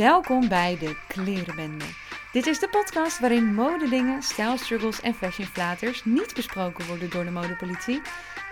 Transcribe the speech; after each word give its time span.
Welkom 0.00 0.48
bij 0.48 0.76
de 0.78 0.96
Klerenbende. 1.08 1.84
Dit 2.32 2.46
is 2.46 2.58
de 2.58 2.68
podcast 2.68 3.18
waarin 3.18 3.54
modedingen, 3.54 4.22
stijlstruggles 4.22 5.00
en 5.00 5.14
fashionflaters 5.14 6.04
niet 6.04 6.34
besproken 6.34 6.86
worden 6.86 7.10
door 7.10 7.24
de 7.24 7.30
modepolitie, 7.30 8.00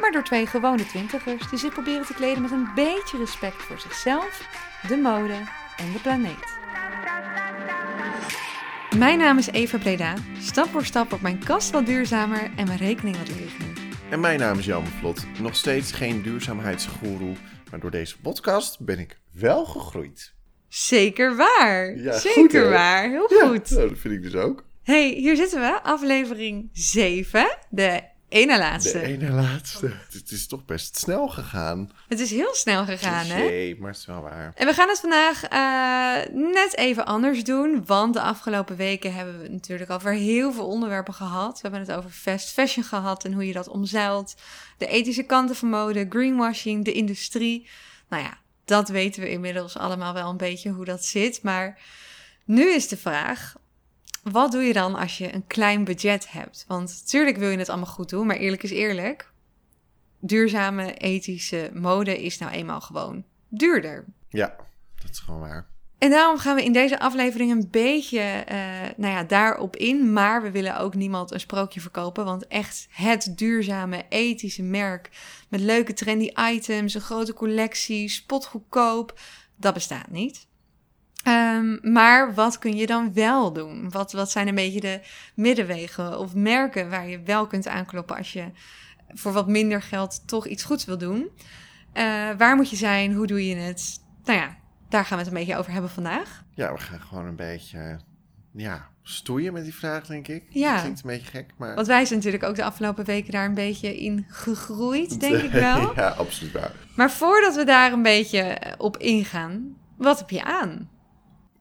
maar 0.01 0.11
door 0.11 0.23
twee 0.23 0.47
gewone 0.47 0.87
twintigers 0.87 1.51
die 1.51 1.59
zich 1.59 1.73
proberen 1.73 2.07
te 2.07 2.15
kleden 2.15 2.43
met 2.43 2.51
een 2.51 2.69
beetje 2.75 3.19
respect 3.19 3.63
voor 3.63 3.81
zichzelf, 3.81 4.49
de 4.89 4.97
mode 4.97 5.35
en 5.77 5.93
de 5.93 5.99
planeet. 6.03 6.59
Mijn 8.99 9.19
naam 9.19 9.39
is 9.39 9.51
Eva 9.51 9.79
Breda. 9.79 10.15
Stap 10.39 10.69
voor 10.69 10.85
stap 10.85 11.09
wordt 11.09 11.25
mijn 11.25 11.45
kast 11.45 11.71
wat 11.71 11.87
duurzamer 11.87 12.51
en 12.57 12.67
mijn 12.67 12.79
rekening 12.79 13.17
wat 13.17 13.29
ligger. 13.29 13.67
En 14.11 14.21
mijn 14.21 14.39
naam 14.39 14.59
is 14.59 14.65
Jan 14.65 14.87
Vlot. 14.87 15.27
Nog 15.41 15.57
steeds 15.57 15.93
geen 15.93 16.23
duurzaamheidsgoeroe, 16.23 17.37
maar 17.71 17.81
door 17.81 17.91
deze 17.91 18.21
podcast 18.21 18.81
ben 18.81 18.99
ik 18.99 19.19
wel 19.33 19.65
gegroeid. 19.65 20.37
Zeker 20.69 21.37
waar. 21.37 21.97
Ja, 21.99 22.13
goed, 22.13 22.21
Zeker 22.21 22.63
hè? 22.63 22.69
waar. 22.71 23.09
Heel 23.11 23.27
Ja, 23.39 23.47
goed. 23.49 23.71
nou, 23.71 23.89
dat 23.89 23.99
vind 23.99 24.15
ik 24.15 24.23
dus 24.23 24.35
ook. 24.35 24.65
Hey, 24.83 25.09
hier 25.09 25.37
zitten 25.37 25.61
we. 25.61 25.83
Aflevering 25.83 26.69
7. 26.73 27.57
De 27.71 28.03
ene 28.29 28.59
laatste. 28.59 28.99
De 28.99 29.05
ene 29.07 29.31
laatste. 29.31 29.91
Het 30.13 30.31
is 30.31 30.47
toch 30.47 30.65
best 30.65 30.97
snel 30.97 31.29
gegaan. 31.29 31.91
Het 32.09 32.21
is 32.21 32.31
heel 32.31 32.55
snel 32.55 32.85
gegaan, 32.85 33.27
hè? 33.27 33.43
Nee, 33.45 33.77
maar 33.79 33.91
het 33.91 33.99
is 33.99 34.07
wel 34.07 34.21
waar. 34.23 34.53
En 34.55 34.67
we 34.67 34.73
gaan 34.73 34.89
het 34.89 35.01
vandaag 35.01 35.45
eh, 35.45 36.35
net 36.35 36.77
even 36.77 37.07
anders 37.07 37.45
doen. 37.45 37.83
Want 37.87 38.15
de 38.15 38.21
afgelopen 38.21 38.77
weken 38.77 39.15
hebben 39.15 39.41
we 39.43 39.49
natuurlijk 39.49 39.91
over 39.91 40.13
heel 40.13 40.53
veel 40.53 40.67
onderwerpen 40.67 41.15
gehad. 41.15 41.53
We 41.61 41.69
hebben 41.69 41.81
het 41.81 41.93
over 41.97 42.11
fast 42.11 42.53
fashion 42.53 42.85
gehad 42.85 43.25
en 43.25 43.33
hoe 43.33 43.47
je 43.47 43.53
dat 43.53 43.69
omzeilt. 43.69 44.35
De 44.79 44.87
ethische 44.87 45.23
kanten 45.23 45.57
van 45.57 45.69
mode, 45.69 46.07
greenwashing, 46.09 46.85
de 46.85 46.93
industrie. 46.93 47.69
Nou 48.09 48.23
ja, 48.23 48.39
dat 48.69 48.89
weten 48.89 49.23
we 49.23 49.31
inmiddels 49.31 49.77
allemaal 49.77 50.15
wel 50.15 50.31
een 50.31 50.37
beetje 50.37 50.71
hoe 50.71 50.85
dat 50.85 51.05
zit. 51.05 51.43
Maar 51.43 51.81
nu 52.45 52.73
is 52.75 52.89
de 52.89 52.97
vraag: 52.97 53.57
wat 54.23 54.53
doe 54.53 54.63
je 54.63 54.73
dan 54.73 54.95
als 54.95 55.19
je 55.19 55.35
een 55.35 55.47
klein 55.47 55.85
budget 55.85 56.31
hebt? 56.31 56.65
Want 56.69 56.99
natuurlijk 57.01 57.37
wil 57.37 57.49
je 57.49 57.59
het 57.59 57.69
allemaal 57.69 57.87
goed 57.87 58.09
doen, 58.09 58.27
maar 58.27 58.37
eerlijk 58.37 58.63
is 58.63 58.71
eerlijk. 58.71 59.33
Duurzame, 60.21 60.95
ethische 60.95 61.71
mode 61.75 62.23
is 62.23 62.39
nou 62.39 62.53
eenmaal 62.53 62.81
gewoon 62.81 63.25
duurder. 63.49 64.05
Ja, 64.29 64.57
dat 64.95 65.11
is 65.11 65.19
gewoon 65.19 65.41
waar. 65.41 65.67
En 65.99 66.11
daarom 66.11 66.39
gaan 66.39 66.57
we 66.57 66.65
in 66.65 66.73
deze 66.73 66.99
aflevering 66.99 67.51
een 67.51 67.69
beetje 67.71 68.21
eh, 68.21 68.57
nou 68.97 69.13
ja, 69.13 69.25
daarop 69.25 69.77
in. 69.77 70.13
Maar 70.13 70.43
we 70.43 70.51
willen 70.51 70.79
ook 70.79 70.95
niemand 70.95 71.33
een 71.33 71.41
sprookje 71.41 71.81
verkopen. 71.81 72.25
Want 72.25 72.47
echt 72.47 72.87
het 72.91 73.33
duurzame, 73.37 74.05
ethische 74.09 74.63
merk 74.63 75.11
met 75.49 75.61
leuke 75.61 75.93
trendy 75.93 76.31
items, 76.53 76.95
een 76.95 77.01
grote 77.01 77.33
collectie, 77.33 78.09
spotgoedkoop, 78.09 79.21
dat 79.57 79.75
bestaat 79.75 80.11
niet. 80.11 80.47
Ehm, 81.23 81.93
maar 81.93 82.35
wat 82.35 82.59
kun 82.59 82.77
je 82.77 82.87
dan 82.87 83.13
wel 83.13 83.53
doen? 83.53 83.91
Wat, 83.91 84.13
wat 84.13 84.31
zijn 84.31 84.49
een 84.49 84.55
beetje 84.55 84.81
de 84.81 85.01
middenwegen 85.35 86.19
of 86.19 86.35
merken 86.35 86.91
waar 86.91 87.09
je 87.09 87.23
wel 87.23 87.47
kunt 87.47 87.69
aankloppen 87.69 88.17
als 88.17 88.33
je 88.33 88.45
voor 89.09 89.33
wat 89.33 89.49
minder 89.49 89.83
geld 89.83 90.23
toch 90.27 90.47
iets 90.47 90.63
goeds 90.63 90.85
wil 90.85 90.99
doen? 90.99 91.29
Eh, 91.93 92.31
waar 92.39 92.57
moet 92.57 92.71
je 92.71 92.77
zijn? 92.77 93.13
Hoe 93.13 93.27
doe 93.27 93.47
je 93.47 93.55
het? 93.55 94.01
Nou 94.25 94.39
ja, 94.39 94.57
daar 94.89 95.05
gaan 95.05 95.19
we 95.19 95.25
het 95.25 95.33
een 95.33 95.39
beetje 95.39 95.57
over 95.57 95.73
hebben 95.73 95.91
vandaag. 95.91 96.45
Ja, 96.55 96.73
we 96.73 96.79
gaan 96.79 97.01
gewoon 97.01 97.27
een 97.27 97.37
beetje, 97.37 98.01
ja, 98.53 98.89
stoeien 99.03 99.53
met 99.53 99.65
die 99.65 99.75
vraag, 99.75 100.07
denk 100.07 100.29
ik. 100.29 100.45
Ja. 100.49 100.73
Dat 100.73 100.81
klinkt 100.81 101.03
een 101.03 101.11
beetje 101.11 101.31
gek, 101.31 101.51
maar... 101.57 101.75
Want 101.75 101.87
wij 101.87 102.05
zijn 102.05 102.19
natuurlijk 102.19 102.45
ook 102.45 102.55
de 102.55 102.65
afgelopen 102.65 103.05
weken 103.05 103.33
daar 103.33 103.45
een 103.45 103.55
beetje 103.55 103.99
in 103.99 104.27
gegroeid, 104.29 105.21
denk 105.21 105.43
ik 105.43 105.51
wel. 105.51 105.93
ja, 105.97 106.09
absoluut 106.09 106.53
waar. 106.53 106.73
Maar 106.97 107.11
voordat 107.11 107.55
we 107.55 107.65
daar 107.65 107.93
een 107.93 108.03
beetje 108.03 108.59
op 108.79 108.97
ingaan, 108.97 109.77
wat 109.97 110.19
heb 110.19 110.31
je 110.31 110.45
aan? 110.45 110.91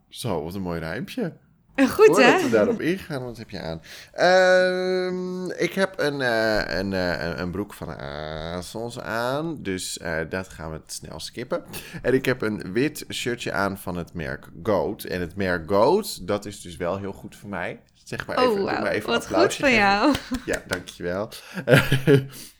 Zo, 0.10 0.44
wat 0.44 0.56
een 0.56 0.62
mooi 0.62 0.80
rijmpje. 0.80 1.38
Goed, 1.86 2.18
hè? 2.18 2.44
we 2.44 2.50
daarop 2.50 2.82
ingaan, 2.82 3.24
wat 3.24 3.38
heb 3.38 3.50
je 3.50 3.62
aan? 3.62 3.82
Ehm, 4.12 5.50
ik 5.50 5.74
heb 5.74 5.94
een, 6.00 6.22
eh, 6.22 6.78
een, 6.78 6.94
eh, 6.94 7.26
een, 7.26 7.42
een 7.42 7.52
broek 7.52 7.74
van 7.74 7.98
ASOS 8.00 9.00
aan, 9.00 9.62
dus 9.62 9.98
eh, 9.98 10.20
dat 10.30 10.50
gaan 10.50 10.72
we 10.72 10.82
snel 10.86 11.20
skippen. 11.20 11.64
En 12.02 12.14
ik 12.14 12.26
heb 12.26 12.42
een 12.42 12.74
wit 12.74 13.06
shirtje 13.10 13.52
aan 13.52 13.78
van 13.78 13.98
het 13.98 14.14
merk 14.14 14.48
Goat. 14.64 15.04
En 15.04 15.22
het 15.22 15.36
merk 15.36 15.72
Goat, 15.72 16.28
dat 16.28 16.46
is 16.46 16.62
dus 16.62 16.78
wel 16.78 16.98
heel 16.98 17.14
goed 17.14 17.36
voor 17.36 17.50
mij. 17.50 17.80
Zeg 18.08 18.28
maar 18.28 18.38
even, 18.38 18.50
Oh, 18.50 18.56
doe 18.56 18.66
wauw. 18.66 18.82
maar 18.82 18.92
even 18.92 19.10
Wat 19.10 19.26
goed 19.26 19.34
applausje 19.36 19.60
van 19.60 19.70
geven. 19.70 19.84
jou. 19.84 20.16
Ja, 20.46 20.64
dankjewel. 20.68 21.30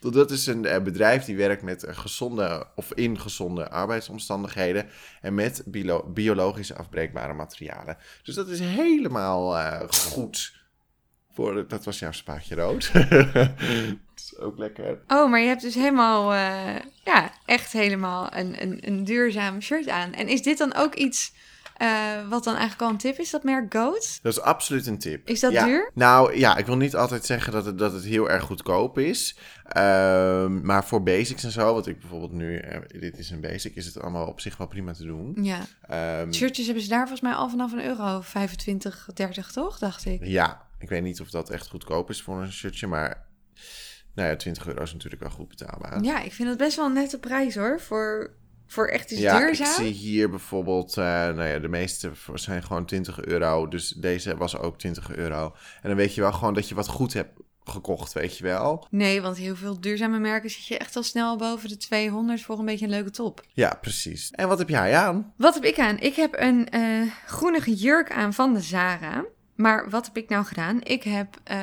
Dat 0.00 0.30
is 0.30 0.46
een 0.46 0.64
eh, 0.64 0.82
bedrijf 0.82 1.24
die 1.24 1.36
werkt 1.36 1.62
met 1.62 1.84
eh, 1.84 1.96
gezonde 1.98 2.66
of 2.76 2.92
in 2.92 3.20
gezonde 3.20 3.70
arbeidsomstandigheden 3.70 4.88
en 5.20 5.34
met 5.34 5.62
bio- 5.66 6.04
biologisch 6.08 6.74
afbreekbare 6.74 7.32
materialen. 7.32 7.96
Dus 8.22 8.34
dat 8.34 8.48
is 8.48 8.60
helemaal 8.60 9.56
eh, 9.58 9.80
goed. 9.90 10.52
Voor, 11.32 11.54
de- 11.54 11.66
dat 11.66 11.84
was 11.84 11.98
jouw 11.98 12.12
spaatje 12.12 12.54
rood. 12.54 12.90
dat 13.34 13.50
is 14.16 14.38
ook 14.38 14.58
lekker. 14.58 14.98
Oh, 15.06 15.30
maar 15.30 15.40
je 15.40 15.46
hebt 15.48 15.62
dus 15.62 15.74
helemaal, 15.74 16.34
ja, 17.04 17.30
echt 17.46 17.72
helemaal 17.72 18.28
een, 18.34 18.62
een, 18.62 18.78
een 18.86 19.04
duurzaam 19.04 19.60
shirt 19.60 19.88
aan. 19.88 20.12
En 20.12 20.28
is 20.28 20.42
dit 20.42 20.58
dan 20.58 20.74
ook 20.74 20.94
iets 20.94 21.32
eh, 21.78 22.28
wat 22.28 22.44
dan 22.44 22.52
eigenlijk 22.54 22.82
al 22.82 22.88
een 22.90 22.96
tip 22.96 23.18
is, 23.18 23.30
dat 23.30 23.42
merk 23.42 23.74
Goat? 23.74 24.18
Dat 24.22 24.32
is 24.32 24.40
absoluut 24.40 24.86
een 24.86 24.98
tip. 24.98 25.28
Is 25.28 25.40
dat 25.40 25.52
Ja. 25.52 25.64
duur? 25.64 25.90
Nou 25.94 26.38
ja, 26.38 26.56
ik 26.56 26.66
wil 26.66 26.76
niet 26.76 26.96
altijd 26.96 27.24
zeggen 27.24 27.52
dat 27.52 27.64
het, 27.64 27.78
dat 27.78 27.92
het 27.92 28.04
heel 28.04 28.30
erg 28.30 28.42
goedkoop 28.42 28.98
is. 28.98 29.36
Ehm, 29.68 30.60
maar 30.66 30.84
voor 30.84 31.02
basics 31.02 31.44
en 31.44 31.50
zo, 31.50 31.74
wat 31.74 31.86
ik 31.86 32.00
bijvoorbeeld 32.00 32.32
nu, 32.32 32.56
eh, 32.58 32.80
dit 33.00 33.18
is 33.18 33.30
een 33.30 33.40
basic, 33.40 33.74
is 33.76 33.86
het 33.86 34.00
allemaal 34.00 34.26
op 34.26 34.40
zich 34.40 34.56
wel 34.56 34.66
prima 34.66 34.92
te 34.92 35.04
doen. 35.04 35.36
Ja. 35.42 35.60
Ehm, 35.88 36.32
Shirtjes 36.32 36.64
hebben 36.66 36.84
ze 36.84 36.88
daar 36.90 36.98
volgens 37.08 37.20
mij 37.20 37.32
al 37.32 37.50
vanaf 37.50 37.72
een 37.72 37.84
euro 37.84 38.20
25, 38.20 39.08
30, 39.14 39.52
toch? 39.52 39.78
Dacht 39.78 40.04
ik. 40.04 40.24
Ja, 40.24 40.66
ik 40.78 40.88
weet 40.88 41.02
niet 41.02 41.20
of 41.20 41.30
dat 41.30 41.50
echt 41.50 41.68
goedkoop 41.68 42.10
is 42.10 42.22
voor 42.22 42.42
een 42.42 42.52
shirtje, 42.52 42.86
maar 42.86 43.26
nou 44.14 44.28
ja, 44.28 44.36
20 44.36 44.66
euro 44.66 44.82
is 44.82 44.92
natuurlijk 44.92 45.22
wel 45.22 45.30
goed 45.30 45.48
betaalbaar. 45.48 46.02
Ja, 46.02 46.20
ik 46.20 46.32
vind 46.32 46.48
het 46.48 46.58
best 46.58 46.76
wel 46.76 46.86
een 46.86 46.92
nette 46.92 47.18
prijs 47.18 47.54
hoor. 47.54 47.80
Voor, 47.80 48.30
voor 48.68 48.86
echt 48.88 49.10
iets 49.10 49.20
Ja, 49.20 49.38
duurzaam. 49.38 49.66
ik 49.66 49.72
zie 49.74 49.92
hier 49.92 50.30
bijvoorbeeld, 50.30 50.96
eh, 50.96 51.04
nou 51.04 51.44
ja, 51.44 51.58
de 51.58 51.68
meeste 51.68 52.10
zijn 52.34 52.62
gewoon 52.62 52.84
20 52.86 53.20
euro, 53.24 53.68
dus 53.68 53.88
deze 53.88 54.36
was 54.36 54.56
ook 54.58 54.78
20 54.78 55.14
euro. 55.16 55.54
En 55.82 55.88
dan 55.88 55.96
weet 55.96 56.14
je 56.14 56.20
wel 56.20 56.32
gewoon 56.32 56.54
dat 56.54 56.68
je 56.68 56.74
wat 56.74 56.88
goed 56.88 57.12
hebt 57.12 57.32
gekocht, 57.64 58.12
weet 58.12 58.38
je 58.38 58.44
wel. 58.44 58.86
Nee, 58.90 59.22
want 59.22 59.36
heel 59.36 59.56
veel 59.56 59.80
duurzame 59.80 60.18
merken 60.18 60.50
zit 60.50 60.66
je 60.66 60.78
echt 60.78 60.96
al 60.96 61.02
snel 61.02 61.36
boven 61.36 61.68
de 61.68 61.76
200 61.76 62.42
voor 62.42 62.58
een 62.58 62.64
beetje 62.64 62.84
een 62.84 62.90
leuke 62.90 63.10
top. 63.10 63.44
Ja, 63.52 63.78
precies. 63.80 64.30
En 64.30 64.48
wat 64.48 64.58
heb 64.58 64.68
jij 64.68 64.96
aan? 64.96 65.32
Wat 65.36 65.54
heb 65.54 65.64
ik 65.64 65.78
aan? 65.78 65.98
Ik 65.98 66.14
heb 66.14 66.34
een 66.38 66.68
eh 66.68 67.02
groenige 67.26 67.74
jurk 67.74 68.12
aan 68.12 68.34
van 68.34 68.54
de 68.54 68.60
Zara. 68.60 69.24
Maar 69.54 69.90
wat 69.90 70.06
heb 70.06 70.16
ik 70.16 70.28
nou 70.28 70.44
gedaan? 70.44 70.82
Ik 70.82 71.02
heb... 71.02 71.40
eh, 71.44 71.58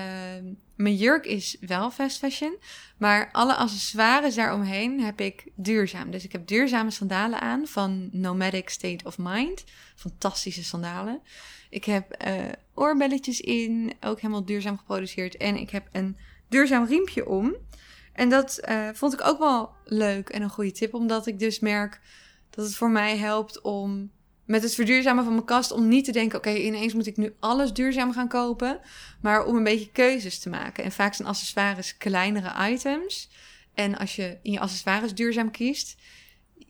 mijn 0.76 0.96
jurk 0.96 1.26
is 1.26 1.58
wel 1.60 1.92
fast 1.92 2.18
fashion. 2.18 2.58
Maar 2.98 3.30
alle 3.32 3.56
accessoires 3.56 4.36
daaromheen 4.36 5.02
heb 5.02 5.22
ik 5.22 5.48
duurzaam. 5.56 6.12
Dus 6.12 6.24
ik 6.24 6.32
heb 6.32 6.48
duurzame 6.48 6.92
sandalen 6.92 7.42
aan 7.42 7.68
van 7.68 8.10
Nomadic 8.12 8.70
State 8.70 9.06
of 9.06 9.18
Mind. 9.18 9.64
Fantastische 9.96 10.64
sandalen. 10.64 11.22
Ik 11.70 11.86
heb 11.86 12.12
eh, 12.12 12.36
oorbelletjes 12.74 13.42
in, 13.42 13.94
ook 14.02 14.20
helemaal 14.20 14.46
duurzaam 14.46 14.78
geproduceerd. 14.78 15.38
En 15.38 15.58
ik 15.58 15.70
heb 15.70 15.88
een 15.92 16.18
duurzaam 16.50 16.86
riempje 16.86 17.28
om. 17.28 17.56
En 18.14 18.30
dat 18.30 18.58
eh, 18.58 18.90
vond 18.94 19.14
ik 19.14 19.26
ook 19.26 19.40
wel 19.40 19.70
leuk 19.84 20.30
en 20.30 20.42
een 20.42 20.50
goede 20.50 20.72
tip, 20.72 20.94
omdat 20.94 21.28
ik 21.28 21.40
dus 21.40 21.60
merk 21.60 22.02
dat 22.50 22.66
het 22.66 22.76
voor 22.76 22.92
mij 22.92 23.18
helpt 23.18 23.62
om 23.62 24.12
met 24.46 24.64
het 24.64 24.76
verduurzamen 24.76 25.24
van 25.24 25.34
mijn 25.34 25.46
kast, 25.46 25.72
om 25.72 25.88
niet 25.88 26.06
te 26.06 26.12
denken, 26.12 26.38
oké, 26.38 26.54
ineens 26.54 26.94
moet 26.94 27.08
ik 27.08 27.18
nu 27.18 27.34
alles 27.40 27.74
duurzaam 27.74 28.14
gaan 28.14 28.28
kopen, 28.28 28.80
maar 29.22 29.46
om 29.46 29.56
een 29.56 29.64
beetje 29.64 29.92
keuzes 29.92 30.40
te 30.40 30.50
maken. 30.50 30.84
En 30.84 30.92
vaak 30.92 31.14
zijn 31.14 31.28
accessoires 31.28 31.98
kleinere 31.98 32.72
items. 32.72 33.30
En 33.74 33.98
als 33.98 34.16
je 34.16 34.38
in 34.42 34.52
je 34.52 34.60
accessoires 34.60 35.14
duurzaam 35.14 35.52
kiest, 35.52 35.96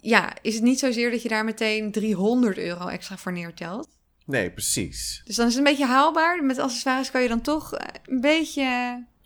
ja, 0.01 0.33
is 0.41 0.53
het 0.53 0.63
niet 0.63 0.79
zozeer 0.79 1.11
dat 1.11 1.21
je 1.21 1.29
daar 1.29 1.43
meteen 1.43 1.91
300 1.91 2.57
euro 2.57 2.87
extra 2.87 3.17
voor 3.17 3.31
neertelt. 3.31 3.87
Nee, 4.25 4.51
precies. 4.51 5.21
Dus 5.25 5.35
dan 5.35 5.47
is 5.47 5.55
het 5.55 5.65
een 5.65 5.71
beetje 5.71 5.85
haalbaar. 5.85 6.43
Met 6.43 6.59
accessoires 6.59 7.11
kan 7.11 7.21
je 7.21 7.27
dan 7.27 7.41
toch 7.41 7.71
een 8.05 8.21
beetje 8.21 8.63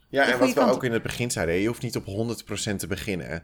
Ja, 0.09 0.25
en 0.25 0.39
wat 0.39 0.53
we 0.53 0.59
ook 0.61 0.73
op. 0.73 0.83
in 0.83 0.91
het 0.91 1.03
begin 1.03 1.31
zeiden, 1.31 1.55
je 1.55 1.67
hoeft 1.67 1.81
niet 1.81 1.95
op 1.95 2.05
100% 2.05 2.75
te 2.79 2.87
beginnen. 2.87 3.43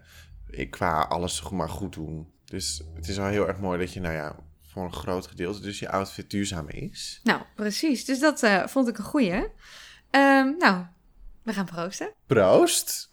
Ik 0.50 0.72
qua 0.72 1.02
alles 1.02 1.50
maar 1.50 1.70
goed 1.70 1.94
doen. 1.94 2.28
Dus 2.46 2.82
het 2.96 3.08
is 3.08 3.18
wel 3.18 3.26
heel 3.26 3.48
erg 3.48 3.60
mooi 3.60 3.80
dat 3.80 3.94
je, 3.94 4.00
nou 4.00 4.14
ja, 4.14 4.36
voor 4.76 4.84
een 4.86 4.94
groot 4.94 5.28
gedeelte 5.28 5.60
dus 5.62 5.80
je 5.80 5.90
outfit 5.90 6.30
duurzaam 6.30 6.70
is. 6.70 7.20
Nou, 7.24 7.42
precies. 7.56 8.06
Dus 8.06 8.20
dat 8.20 8.44
eh, 8.44 8.68
vond 8.68 8.88
ik 8.88 8.98
een 8.98 9.04
goeie. 9.04 9.48
Ehm, 10.10 10.58
nou, 10.58 10.86
we 11.44 11.54
gaan 11.54 11.66
proosten. 11.66 12.14
Proost! 12.26 13.08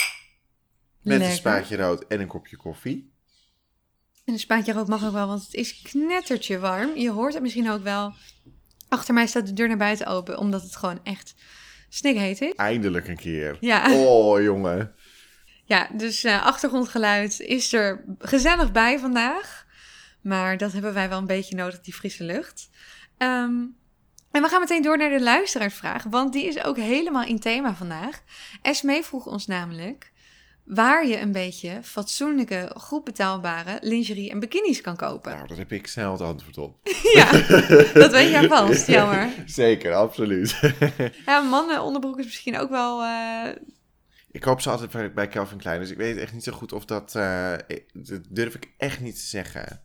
Met 1.03 1.13
Lekker. 1.13 1.29
een 1.29 1.35
spaatje 1.37 1.77
rood 1.77 2.05
en 2.07 2.21
een 2.21 2.27
kopje 2.27 2.57
koffie. 2.57 3.13
En 4.25 4.33
een 4.33 4.39
spaatje 4.39 4.73
rood 4.73 4.89
mag 4.89 5.05
ook 5.05 5.13
wel, 5.13 5.27
want 5.27 5.43
het 5.43 5.55
is 5.55 5.83
knettertje 5.83 6.59
warm. 6.59 6.97
Je 6.97 7.11
hoort 7.11 7.33
het 7.33 7.43
misschien 7.43 7.71
ook 7.71 7.83
wel. 7.83 8.15
Achter 8.89 9.15
mij 9.15 9.27
staat 9.27 9.47
de 9.47 9.53
deur 9.53 9.69
naar 9.69 9.77
buiten 9.77 10.07
open, 10.07 10.39
omdat 10.39 10.63
het 10.63 10.77
gewoon 10.77 11.01
echt 11.03 11.35
snikheet 11.89 12.41
is. 12.41 12.53
Eindelijk 12.55 13.09
een 13.09 13.17
keer. 13.17 13.57
Ja, 13.61 13.93
Oh, 13.95 14.43
jongen. 14.43 14.95
ja 15.65 15.89
dus 15.97 16.25
eh, 16.25 16.45
achtergrondgeluid 16.45 17.41
is 17.41 17.73
er 17.73 18.05
gezellig 18.19 18.73
bij 18.73 18.99
vandaag. 18.99 19.62
Maar 20.23 20.57
dat 20.57 20.73
hebben 20.73 20.95
wij 20.95 21.09
wel 21.09 21.19
een 21.19 21.27
beetje 21.27 21.57
nodig, 21.57 21.81
die 21.81 21.95
frisse 21.95 22.25
lucht. 22.25 22.69
Ehm, 23.19 23.61
en 24.31 24.43
we 24.43 24.49
gaan 24.49 24.61
meteen 24.61 24.83
door 24.83 24.99
naar 24.99 25.11
de 25.11 25.23
luisteraarsvraag, 25.23 26.03
want 26.05 26.33
die 26.33 26.47
is 26.47 26.65
ook 26.65 26.77
helemaal 26.77 27.25
in 27.25 27.39
thema 27.41 27.75
vandaag. 27.75 28.23
Esmee 28.63 29.03
vroeg 29.03 29.27
ons 29.27 29.47
namelijk 29.47 30.11
waar 30.65 31.07
je 31.07 31.21
een 31.21 31.33
beetje 31.33 31.79
fatsoenlijke, 31.83 32.73
goed 32.77 33.05
betaalbare 33.05 33.79
lingerie 33.81 34.31
en 34.31 34.41
bikinis 34.41 34.81
kan 34.81 34.97
kopen. 34.97 35.33
Nou, 35.35 35.47
daar 35.49 35.57
heb 35.59 35.73
ik 35.73 35.87
snel 35.87 36.13
het 36.13 36.21
antwoord 36.21 36.59
op. 36.59 36.79
Ja, 37.15 37.31
dat 37.95 38.11
weet 38.11 38.31
jij 38.31 38.49
vast, 38.49 38.87
jammer. 38.87 39.29
Zeker, 39.47 39.95
absoluut. 39.95 40.61
Ja, 41.27 41.41
mannenonderbroek 41.41 42.19
is 42.19 42.25
misschien 42.25 42.59
ook 42.59 42.71
wel... 42.71 43.03
eh, 43.03 43.49
Ik 44.31 44.41
koop 44.41 44.61
ze 44.61 44.71
altijd 44.71 45.15
bij- 45.15 45.29
Calvin 45.29 45.59
Klein, 45.59 45.81
dus 45.81 45.91
ik 45.91 45.97
weet 45.97 46.17
echt 46.17 46.33
niet 46.33 46.45
zo 46.45 46.53
goed 46.53 46.73
of 46.73 46.85
dat... 46.85 47.15
eh, 47.15 47.53
dat 47.93 48.21
durf 48.29 48.55
ik 48.55 48.73
echt 48.79 49.01
niet 49.01 49.15
te 49.15 49.27
zeggen. 49.27 49.81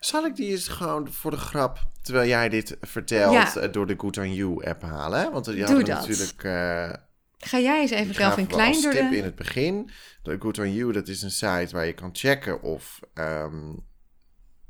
Zal 0.00 0.24
ik 0.24 0.36
die 0.36 0.50
eens 0.50 0.68
gewoon 0.68 1.12
voor 1.12 1.30
de 1.30 1.36
grap, 1.36 1.78
terwijl 2.02 2.28
jij 2.28 2.48
dit 2.48 2.76
vertelt, 2.80 3.32
Ja. 3.32 3.56
eh, 3.56 3.72
door 3.72 3.86
de 3.86 3.94
Good 3.98 4.18
On 4.18 4.34
You 4.34 4.64
app 4.66 4.82
halen? 4.82 5.32
Want 5.32 5.44
die 5.44 5.64
hadden 5.64 5.84
dat. 5.84 6.08
natuurlijk... 6.08 6.44
eh, 6.44 6.92
Ga 7.38 7.58
jij 7.58 7.80
eens 7.80 7.90
even 7.90 8.14
we 8.36 8.46
Klein 8.46 8.82
door 8.82 8.92
tip 8.92 9.10
de... 9.10 9.16
in 9.16 9.24
het 9.24 9.34
begin. 9.34 9.90
De 10.22 10.36
Good 10.40 10.58
On 10.58 10.72
You, 10.74 10.92
dat 10.92 11.08
is 11.08 11.22
een 11.22 11.30
site 11.30 11.68
waar 11.70 11.86
je 11.86 11.92
kan 11.92 12.10
checken 12.12 12.62
of 12.62 13.00
ehm, 13.14 13.72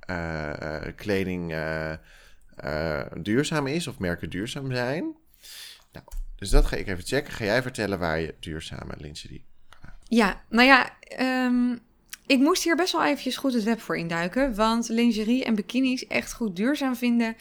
eh, 0.01 0.87
eh, 0.87 0.97
kleding 0.97 1.53
eh, 1.53 1.93
eh, 2.57 3.07
duurzaam 3.23 3.67
is 3.67 3.87
of 3.87 3.99
merken 3.99 4.31
duurzaam 4.31 4.73
zijn. 4.73 5.17
Nou, 5.93 6.05
dus 6.37 6.51
dat 6.51 6.67
ga 6.67 6.77
ik 6.77 6.87
even 6.89 7.05
checken. 7.05 7.33
Ga 7.33 7.45
jij 7.45 7.63
vertellen 7.63 7.99
waar 7.99 8.21
je 8.21 8.35
duurzame 8.41 8.95
lingerie... 8.99 9.49
Ja, 10.09 10.43
nou 10.49 10.67
ja, 10.67 10.99
ehm, 11.01 11.77
ik 12.31 12.39
moest 12.39 12.63
hier 12.63 12.77
best 12.77 12.93
wel 12.93 13.05
eventjes 13.05 13.37
goed 13.37 13.53
het 13.53 13.63
web 13.63 13.81
voor 13.81 13.97
induiken. 13.97 14.55
Want 14.55 14.89
lingerie 14.89 15.45
en 15.45 15.55
bikinis 15.55 16.07
echt 16.07 16.33
goed 16.33 16.57
duurzaam 16.57 16.97
vinden... 16.97 17.37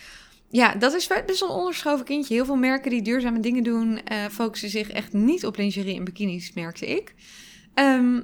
Ja, 0.51 0.75
dat 0.75 0.93
is 0.93 1.07
best 1.25 1.39
wel 1.39 1.49
een 1.49 1.55
onderschoven 1.55 2.05
kindje. 2.05 2.33
Heel 2.33 2.45
veel 2.45 2.55
merken 2.55 2.91
die 2.91 3.01
duurzame 3.01 3.39
dingen 3.39 3.63
doen... 3.63 4.03
eh, 4.03 4.25
focussen 4.31 4.69
zich 4.69 4.89
echt 4.89 5.13
niet 5.13 5.45
op 5.45 5.57
lingerie 5.57 5.95
en 5.95 6.03
bikinis, 6.03 6.53
merkte 6.53 6.87
ik. 6.87 7.13
Ehm, 7.73 8.21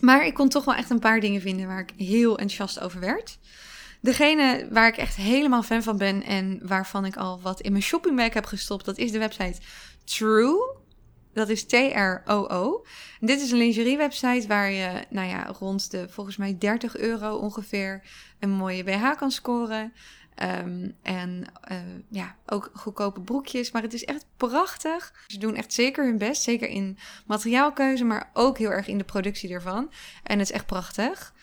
maar 0.00 0.26
ik 0.26 0.34
kon 0.34 0.48
toch 0.48 0.64
wel 0.64 0.74
echt 0.74 0.90
een 0.90 0.98
paar 0.98 1.20
dingen 1.20 1.40
vinden 1.40 1.66
waar 1.66 1.80
ik 1.80 2.06
heel 2.06 2.38
enthousiast 2.38 2.80
over 2.80 3.00
werd. 3.00 3.38
Degene 4.00 4.68
waar 4.70 4.88
ik 4.88 4.96
echt 4.96 5.16
helemaal 5.16 5.62
fan 5.62 5.82
van 5.82 5.96
ben 5.98 6.22
en 6.22 6.60
waarvan 6.62 7.04
ik 7.04 7.16
al 7.16 7.40
wat 7.40 7.60
in 7.60 7.70
mijn 7.72 7.84
shoppingbag 7.84 8.34
heb 8.34 8.44
gestopt, 8.44 8.84
dat 8.84 8.98
is 8.98 9.12
de 9.12 9.18
website 9.18 9.60
True. 10.04 10.84
Dat 11.36 11.48
is 11.48 11.64
T-R-O-O. 11.64 12.84
En 13.20 13.26
Dit 13.26 13.40
is 13.40 13.50
een 13.50 13.58
lingerie-website 13.58 14.46
waar 14.46 14.70
je, 14.70 15.04
nou 15.10 15.28
ja, 15.28 15.54
rond 15.58 15.90
de 15.90 16.08
volgens 16.08 16.36
mij 16.36 16.58
30 16.58 16.96
euro 16.96 17.36
ongeveer 17.36 18.02
een 18.38 18.50
mooie 18.50 18.84
BH 18.84 19.16
kan 19.16 19.30
scoren. 19.30 19.92
Ehm, 20.34 20.88
en 21.02 21.44
eh, 21.60 21.78
ja, 22.08 22.36
ook 22.46 22.70
goedkope 22.74 23.20
broekjes. 23.20 23.70
Maar 23.70 23.82
het 23.82 23.94
is 23.94 24.04
echt 24.04 24.26
prachtig. 24.36 25.12
Ze 25.26 25.38
doen 25.38 25.54
echt 25.54 25.72
zeker 25.72 26.04
hun 26.04 26.18
best. 26.18 26.42
Zeker 26.42 26.68
in 26.68 26.98
materiaalkeuze, 27.26 28.04
maar 28.04 28.30
ook 28.32 28.58
heel 28.58 28.70
erg 28.70 28.86
in 28.86 28.98
de 28.98 29.04
productie 29.04 29.50
ervan. 29.50 29.92
En 30.22 30.38
het 30.38 30.48
is 30.48 30.54
echt 30.54 30.66
prachtig. 30.66 31.34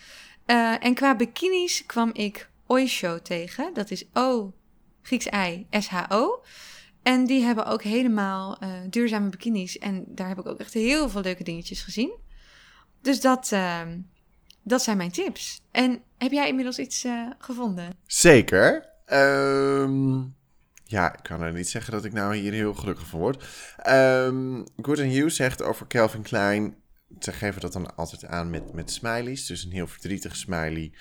Eh, 0.46 0.86
en 0.86 0.94
qua 0.94 1.16
bikinis 1.16 1.86
kwam 1.86 2.10
ik 2.14 2.50
Oysho 2.66 3.22
tegen. 3.22 3.74
Dat 3.74 3.92
is 3.92 4.06
O, 4.14 4.54
Grieks 5.02 5.26
I, 5.26 5.68
S-H-O. 5.70 6.44
En 7.04 7.26
die 7.26 7.44
hebben 7.44 7.66
ook 7.66 7.84
helemaal 7.84 8.58
eh, 8.58 8.70
duurzame 8.90 9.30
bikinis. 9.30 9.78
En 9.78 10.04
daar 10.08 10.28
heb 10.28 10.40
ik 10.40 10.48
ook 10.48 10.60
echt 10.60 10.74
heel 10.74 11.10
veel 11.10 11.22
leuke 11.22 11.44
dingetjes 11.44 11.82
gezien. 11.82 12.14
Dus 13.02 13.22
dat, 13.22 13.52
ehm, 13.52 14.00
dat 14.62 14.82
zijn 14.82 14.98
mijn 14.98 15.12
tips. 15.12 15.62
En 15.72 16.02
heb 16.18 16.32
jij 16.32 16.48
inmiddels 16.48 16.80
iets 16.80 17.04
eh, 17.04 17.28
gevonden? 17.38 17.94
Zeker. 18.06 18.90
Ehm, 19.06 20.22
ja, 20.84 21.14
ik 21.14 21.24
kan 21.24 21.42
er 21.42 21.54
niet 21.54 21.70
zeggen 21.70 21.94
dat 21.94 22.06
ik 22.06 22.14
nou 22.14 22.36
hier 22.36 22.54
heel 22.54 22.74
gelukkig 22.74 23.08
van 23.08 23.20
word. 23.20 23.44
Ehm 23.78 24.64
Good 24.82 24.98
You 24.98 25.30
zegt 25.30 25.62
over 25.64 25.88
Calvin 25.88 26.22
Klein... 26.22 26.82
Ze 27.20 27.32
geven 27.32 27.62
dat 27.62 27.74
dan 27.74 27.96
altijd 27.96 28.26
aan 28.26 28.50
met, 28.50 28.74
met 28.74 28.92
smileys. 28.92 29.46
Dus 29.46 29.64
een 29.64 29.72
heel 29.72 29.88
verdrietig 29.88 30.36
smiley 30.36 30.94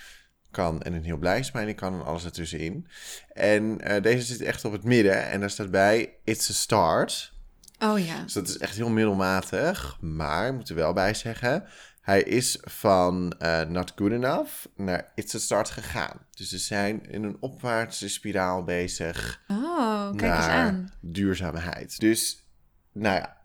kan 0.53 0.83
en 0.83 0.93
een 0.93 1.05
heel 1.05 1.17
blij 1.17 1.43
smiley 1.43 1.75
kan 1.75 1.95
en 1.95 2.05
alles 2.05 2.25
ertussenin. 2.25 2.87
En 3.33 3.81
eh, 3.81 4.03
deze 4.03 4.25
zit 4.27 4.41
echt 4.41 4.65
op 4.65 4.73
het 4.73 4.85
midden 4.85 5.27
en 5.31 5.41
daar 5.41 5.51
staat 5.51 5.71
bij... 5.71 6.15
It's 6.25 6.51
a 6.51 6.53
start. 6.53 7.33
Oh 7.79 7.99
ja. 8.07 8.23
Dus 8.23 8.33
dat 8.33 8.49
is 8.49 8.59
echt 8.59 8.77
heel 8.77 8.91
middelmatig. 8.91 9.97
Maar, 10.01 10.47
ik 10.47 10.55
moet 10.55 10.69
er 10.69 10.75
wel 10.75 10.93
bij 10.93 11.15
zeggen... 11.15 11.65
Hij 12.03 12.23
is 12.23 12.59
van 12.61 13.35
eh, 13.39 13.61
Not 13.61 13.93
Good 13.97 14.11
Enough 14.11 14.51
naar 14.77 15.13
It's 15.15 15.35
a 15.35 15.39
Start 15.39 15.71
gegaan. 15.71 16.27
Dus 16.31 16.49
ze 16.49 16.59
zijn 16.59 17.07
in 17.11 17.23
een 17.23 17.37
opwaartse 17.41 18.09
spiraal 18.09 18.65
bezig 18.65 19.43
Oh, 19.49 20.11
kijk 20.11 20.21
naar 20.21 20.39
eens 20.39 20.47
aan. 20.47 20.93
duurzaamheid. 21.01 22.01
Dus, 22.01 22.47
nou 22.93 23.17
ja. 23.17 23.37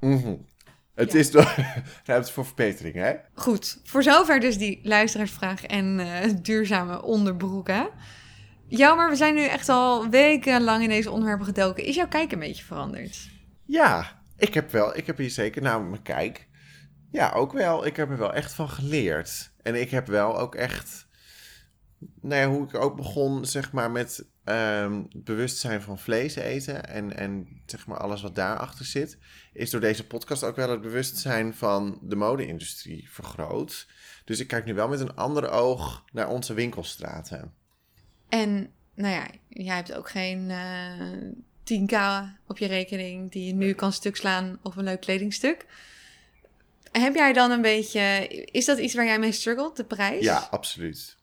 Mhm. 0.00 0.34
Het 0.98 1.12
Ja. 1.12 1.18
is 1.18 1.30
ruimte 2.04 2.32
voor 2.32 2.46
verbetering, 2.46 2.94
hè? 2.94 3.14
Goed, 3.34 3.80
voor 3.84 4.02
zover 4.02 4.40
dus 4.40 4.58
die 4.58 4.80
luisteraarsvraag 4.82 5.64
en 5.64 6.00
eh, 6.00 6.30
duurzame 6.42 7.02
onderbroeken. 7.02 7.88
Jammer, 8.66 9.08
we 9.08 9.16
zijn 9.16 9.34
nu 9.34 9.44
echt 9.44 9.68
al 9.68 10.08
wekenlang 10.08 10.82
in 10.82 10.88
deze 10.88 11.10
onderwerpen 11.10 11.46
gedoken. 11.46 11.84
Is 11.84 11.94
jouw 11.94 12.08
kijk 12.08 12.32
een 12.32 12.38
beetje 12.38 12.64
veranderd? 12.64 13.28
Ja, 13.64 14.20
ik 14.36 14.54
heb 14.54 14.70
wel, 14.70 14.96
ik 14.96 15.06
heb 15.06 15.16
hier 15.16 15.30
zeker, 15.30 15.62
nou, 15.62 15.84
mijn 15.84 16.02
kijk. 16.02 16.48
Ja, 17.10 17.32
ook 17.32 17.52
wel. 17.52 17.86
Ik 17.86 17.96
heb 17.96 18.10
er 18.10 18.18
wel 18.18 18.34
echt 18.34 18.52
van 18.52 18.68
geleerd. 18.68 19.52
En 19.62 19.80
ik 19.80 19.90
heb 19.90 20.06
wel 20.06 20.38
ook 20.38 20.54
echt, 20.54 21.06
nou 22.20 22.40
ja, 22.40 22.48
hoe 22.48 22.64
ik 22.68 22.74
ook 22.74 22.96
begon, 22.96 23.44
zeg 23.44 23.72
maar, 23.72 23.90
met 23.90 24.26
het 24.50 25.24
bewustzijn 25.24 25.82
van 25.82 25.98
vlees 25.98 26.34
eten 26.34 26.88
en, 26.88 27.16
en 27.16 27.62
zeg 27.66 27.86
maar 27.86 27.98
alles 27.98 28.22
wat 28.22 28.34
daarachter 28.34 28.84
zit, 28.84 29.18
is 29.52 29.70
door 29.70 29.80
deze 29.80 30.06
podcast 30.06 30.44
ook 30.44 30.56
wel 30.56 30.70
het 30.70 30.80
bewustzijn 30.80 31.54
van 31.54 31.98
de 32.02 32.16
mode-industrie 32.16 33.08
vergroot. 33.10 33.88
Dus 34.24 34.40
ik 34.40 34.48
kijk 34.48 34.64
nu 34.64 34.74
wel 34.74 34.88
met 34.88 35.00
een 35.00 35.14
ander 35.14 35.50
oog 35.50 36.04
naar 36.12 36.28
onze 36.28 36.54
winkelstraten. 36.54 37.54
En 38.28 38.72
nou 38.94 39.14
ja, 39.14 39.26
jij 39.48 39.74
hebt 39.74 39.94
ook 39.94 40.10
geen 40.10 40.50
eh 40.50 41.30
10k 41.68 41.96
op 42.46 42.58
je 42.58 42.66
rekening 42.66 43.30
die 43.30 43.46
je 43.46 43.54
nu 43.54 43.72
kan 43.72 43.92
stuk 43.92 44.16
slaan 44.16 44.58
op 44.62 44.76
een 44.76 44.84
leuk 44.84 45.00
kledingstuk. 45.00 45.66
Heb 46.92 47.14
jij 47.14 47.32
dan 47.32 47.50
een 47.50 47.62
beetje, 47.62 48.28
is 48.44 48.64
dat 48.64 48.78
iets 48.78 48.94
waar 48.94 49.04
jij 49.04 49.18
mee 49.18 49.32
struggelt, 49.32 49.76
de 49.76 49.84
prijs? 49.84 50.24
Ja, 50.24 50.48
absoluut. 50.50 51.17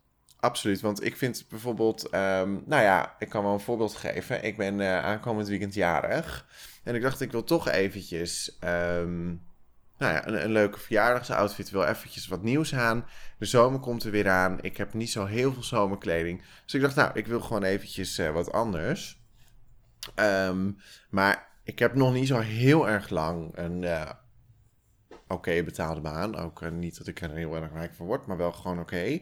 Absoluut, 0.46 0.82
want 0.82 1.04
ik 1.04 1.18
vind 1.18 1.46
bijvoorbeeld, 1.50 2.10
ehm, 2.10 2.58
nou 2.66 2.84
ja, 2.84 3.16
ik 3.20 3.30
kan 3.30 3.44
wel 3.44 3.54
een 3.54 3.60
voorbeeld 3.60 3.96
geven. 3.96 4.44
Ik 4.44 4.58
ben 4.58 4.80
eh, 4.80 5.04
aankomend 5.04 5.48
weekend 5.48 5.74
jarig. 5.74 6.46
En 6.84 6.96
ik 6.96 7.02
dacht, 7.02 7.22
ik 7.22 7.32
wil 7.32 7.44
toch 7.44 7.70
eventjes, 7.70 8.58
ehm, 8.60 9.26
nou 9.98 10.14
ja, 10.14 10.28
een, 10.28 10.44
een 10.44 10.52
leuke 10.52 10.80
verjaardagsoutfit. 10.80 11.70
wil 11.70 11.84
eventjes 11.84 12.28
wat 12.28 12.44
nieuws 12.44 12.76
aan. 12.76 13.06
De 13.38 13.46
zomer 13.46 13.80
komt 13.80 14.04
er 14.04 14.12
weer 14.12 14.30
aan. 14.30 14.58
Ik 14.62 14.78
heb 14.78 14.94
niet 14.94 15.12
zo 15.12 15.26
heel 15.26 15.54
veel 15.54 15.64
zomerkleding. 15.64 16.42
Dus 16.64 16.74
ik 16.74 16.82
dacht, 16.82 16.96
nou, 16.96 17.12
ik 17.14 17.28
wil 17.28 17.40
gewoon 17.40 17.64
eventjes 17.64 18.18
eh, 18.18 18.32
wat 18.32 18.52
anders. 18.52 19.22
Ehm, 20.16 20.72
maar 21.10 21.48
ik 21.64 21.80
heb 21.80 21.96
nog 21.96 22.14
niet 22.14 22.28
zo 22.28 22.40
heel 22.40 22.90
erg 22.90 23.10
lang 23.10 23.58
een 23.58 23.84
eh, 23.84 24.10
oké 25.28 25.64
betaalde 25.64 26.02
baan. 26.02 26.36
Ook 26.36 26.62
eh, 26.62 26.72
niet 26.72 26.98
dat 26.98 27.08
ik 27.08 27.22
er 27.22 27.32
heel 27.32 27.56
erg 27.56 27.74
rijk 27.74 27.94
van 27.94 28.06
word, 28.06 28.26
maar 28.26 28.38
wel 28.38 28.52
gewoon 28.52 28.80
oké. 28.80 29.20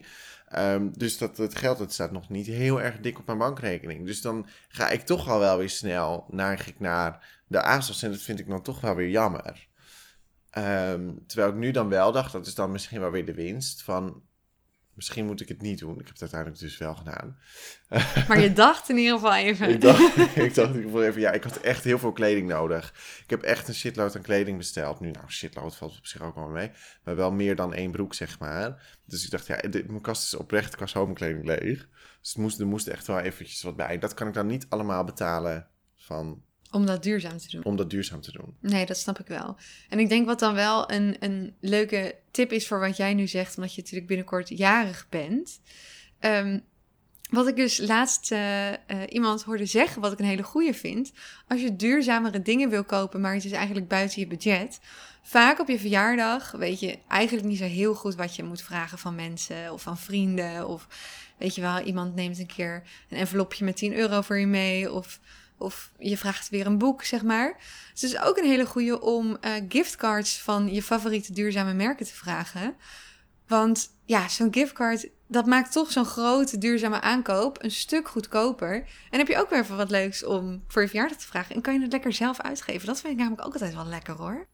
Ehm, 0.48 0.88
dus 0.92 1.18
dat 1.18 1.36
het 1.36 1.54
geld 1.54 1.78
dat 1.78 1.92
staat 1.92 2.12
nog 2.12 2.28
niet 2.28 2.46
heel 2.46 2.82
erg 2.82 3.00
dik 3.00 3.18
op 3.18 3.26
mijn 3.26 3.38
bankrekening. 3.38 4.06
Dus 4.06 4.20
dan 4.20 4.46
ga 4.68 4.88
ik 4.88 5.00
toch 5.00 5.28
al 5.28 5.38
wel 5.38 5.58
weer 5.58 5.70
snel 5.70 6.26
neig 6.30 6.66
ik 6.66 6.80
naar 6.80 7.42
de 7.46 7.62
ASOS. 7.62 8.02
En 8.02 8.10
dat 8.10 8.20
vind 8.20 8.38
ik 8.38 8.48
dan 8.48 8.62
toch 8.62 8.80
wel 8.80 8.94
weer 8.94 9.08
jammer. 9.08 9.68
Ehm, 10.50 11.10
terwijl 11.26 11.50
ik 11.50 11.58
nu 11.58 11.70
dan 11.70 11.88
wel 11.88 12.12
dacht, 12.12 12.32
dat 12.32 12.46
is 12.46 12.54
dan 12.54 12.72
misschien 12.72 13.00
wel 13.00 13.10
weer 13.10 13.26
de 13.26 13.34
winst 13.34 13.82
van... 13.82 14.22
Misschien 14.94 15.26
moet 15.26 15.40
ik 15.40 15.48
het 15.48 15.62
niet 15.62 15.78
doen. 15.78 15.92
Ik 15.92 16.06
heb 16.06 16.08
het 16.08 16.20
uiteindelijk 16.20 16.60
dus 16.60 16.78
wel 16.78 16.94
gedaan. 16.94 17.38
Maar 18.28 18.40
je 18.40 18.52
dacht 18.52 18.88
in 18.88 18.96
ieder 18.96 19.14
geval 19.14 19.34
even. 19.34 19.68
Ik 19.68 19.80
dacht, 19.80 20.16
ik 20.36 20.54
dacht 20.54 20.74
ik 20.74 20.94
even, 20.94 21.20
ja, 21.20 21.32
ik 21.32 21.42
had 21.42 21.56
echt 21.56 21.84
heel 21.84 21.98
veel 21.98 22.12
kleding 22.12 22.48
nodig. 22.48 22.94
Ik 23.22 23.30
heb 23.30 23.42
echt 23.42 23.68
een 23.68 23.74
shitload 23.74 24.16
aan 24.16 24.22
kleding 24.22 24.58
besteld. 24.58 25.00
Nu, 25.00 25.10
nou, 25.10 25.30
shitload 25.30 25.76
valt 25.76 25.98
op 25.98 26.06
zich 26.06 26.22
ook 26.22 26.34
wel 26.34 26.48
mee. 26.48 26.70
Maar 27.04 27.16
wel 27.16 27.32
meer 27.32 27.56
dan 27.56 27.74
één 27.74 27.90
broek, 27.90 28.14
zeg 28.14 28.38
maar. 28.38 28.96
Dus 29.04 29.24
ik 29.24 29.30
dacht, 29.30 29.46
ja, 29.46 29.56
dit, 29.56 29.88
mijn 29.88 30.00
kast 30.00 30.22
is 30.22 30.34
oprecht 30.34 30.76
qua 30.76 30.86
zomerkleding 30.86 31.44
leeg. 31.44 31.88
Dus 32.20 32.32
het 32.32 32.36
moest, 32.36 32.60
er 32.60 32.66
moest 32.66 32.86
echt 32.86 33.06
wel 33.06 33.18
eventjes 33.18 33.62
wat 33.62 33.76
bij. 33.76 33.98
Dat 33.98 34.14
kan 34.14 34.28
ik 34.28 34.34
dan 34.34 34.46
niet 34.46 34.66
allemaal 34.68 35.04
betalen 35.04 35.68
van, 35.96 36.42
Om 36.74 36.86
dat 36.86 37.02
duurzaam 37.02 37.38
te 37.38 37.50
doen. 37.50 37.64
om 37.64 37.76
dat 37.76 37.90
duurzaam 37.90 38.20
te 38.20 38.32
doen. 38.32 38.54
Nee, 38.60 38.86
dat 38.86 38.96
snap 38.98 39.18
ik 39.18 39.26
wel. 39.26 39.56
En 39.88 39.98
ik 39.98 40.08
denk 40.08 40.26
wat 40.26 40.38
dan 40.38 40.54
wel 40.54 40.90
een, 40.90 41.16
een 41.20 41.54
leuke 41.60 42.14
tip 42.30 42.52
is 42.52 42.66
voor 42.66 42.80
wat 42.80 42.96
jij 42.96 43.14
nu 43.14 43.26
zegt, 43.26 43.56
omdat 43.56 43.74
je 43.74 43.80
natuurlijk 43.80 44.06
binnenkort 44.08 44.48
jarig 44.48 45.06
bent. 45.08 45.60
Ehm, 46.18 46.58
Wat 47.30 47.46
ik 47.48 47.56
dus 47.56 47.78
laatst 47.78 48.32
eh, 48.32 48.72
eh, 48.72 48.76
iemand 49.08 49.42
hoorde 49.42 49.66
zeggen, 49.66 50.02
wat 50.02 50.12
ik 50.12 50.18
een 50.18 50.24
hele 50.24 50.42
goeie 50.42 50.74
vind. 50.74 51.12
Als 51.48 51.60
je 51.60 51.76
duurzamere 51.76 52.42
dingen 52.42 52.70
wil 52.70 52.84
kopen, 52.84 53.20
maar 53.20 53.34
het 53.34 53.44
is 53.44 53.52
eigenlijk 53.52 53.88
buiten 53.88 54.20
je 54.20 54.26
budget. 54.26 54.80
Vaak 55.22 55.60
op 55.60 55.68
je 55.68 55.78
verjaardag 55.78 56.50
weet 56.50 56.80
je 56.80 56.98
eigenlijk 57.08 57.46
niet 57.46 57.58
zo 57.58 57.64
heel 57.64 57.94
goed 57.94 58.14
wat 58.14 58.36
je 58.36 58.42
moet 58.42 58.62
vragen 58.62 58.98
van 58.98 59.14
mensen 59.14 59.72
of 59.72 59.82
van 59.82 59.98
vrienden. 59.98 60.68
Of 60.68 60.88
weet 61.38 61.54
je 61.54 61.60
wel, 61.60 61.80
iemand 61.80 62.14
neemt 62.14 62.38
een 62.38 62.46
keer 62.46 62.82
een 63.08 63.18
envelopje 63.18 63.64
met 63.64 63.76
10 63.76 63.94
euro 63.94 64.20
voor 64.20 64.38
je 64.38 64.46
mee. 64.46 64.92
Of, 64.92 65.20
of 65.58 65.92
je 65.98 66.16
vraagt 66.16 66.48
weer 66.48 66.66
een 66.66 66.78
boek, 66.78 67.04
zeg 67.04 67.22
maar. 67.22 67.54
Dus 67.92 68.02
het 68.02 68.10
is 68.10 68.20
ook 68.20 68.36
een 68.36 68.48
hele 68.48 68.66
goeie 68.66 69.00
om 69.00 69.36
uh, 69.40 69.52
giftcards 69.68 70.40
van 70.40 70.74
je 70.74 70.82
favoriete 70.82 71.32
duurzame 71.32 71.74
merken 71.74 72.06
te 72.06 72.14
vragen. 72.14 72.76
Want 73.46 73.90
ja, 74.04 74.28
zo'n 74.28 74.54
giftcard, 74.54 75.08
dat 75.28 75.46
maakt 75.46 75.72
toch 75.72 75.92
zo'n 75.92 76.04
grote 76.04 76.58
duurzame 76.58 77.00
aankoop 77.00 77.62
een 77.62 77.70
stuk 77.70 78.08
goedkoper. 78.08 78.86
En 79.10 79.18
heb 79.18 79.28
je 79.28 79.38
ook 79.38 79.50
weer 79.50 79.66
wat 79.66 79.90
leuks 79.90 80.24
om 80.24 80.64
voor 80.68 80.82
je 80.82 80.88
verjaardag 80.88 81.18
te 81.18 81.26
vragen. 81.26 81.54
En 81.54 81.60
kan 81.60 81.74
je 81.74 81.80
het 81.80 81.92
lekker 81.92 82.12
zelf 82.12 82.40
uitgeven. 82.40 82.86
Dat 82.86 83.00
vind 83.00 83.12
ik 83.12 83.18
namelijk 83.18 83.46
ook 83.46 83.52
altijd 83.52 83.74
wel 83.74 83.86
lekker 83.86 84.14
hoor. 84.14 84.46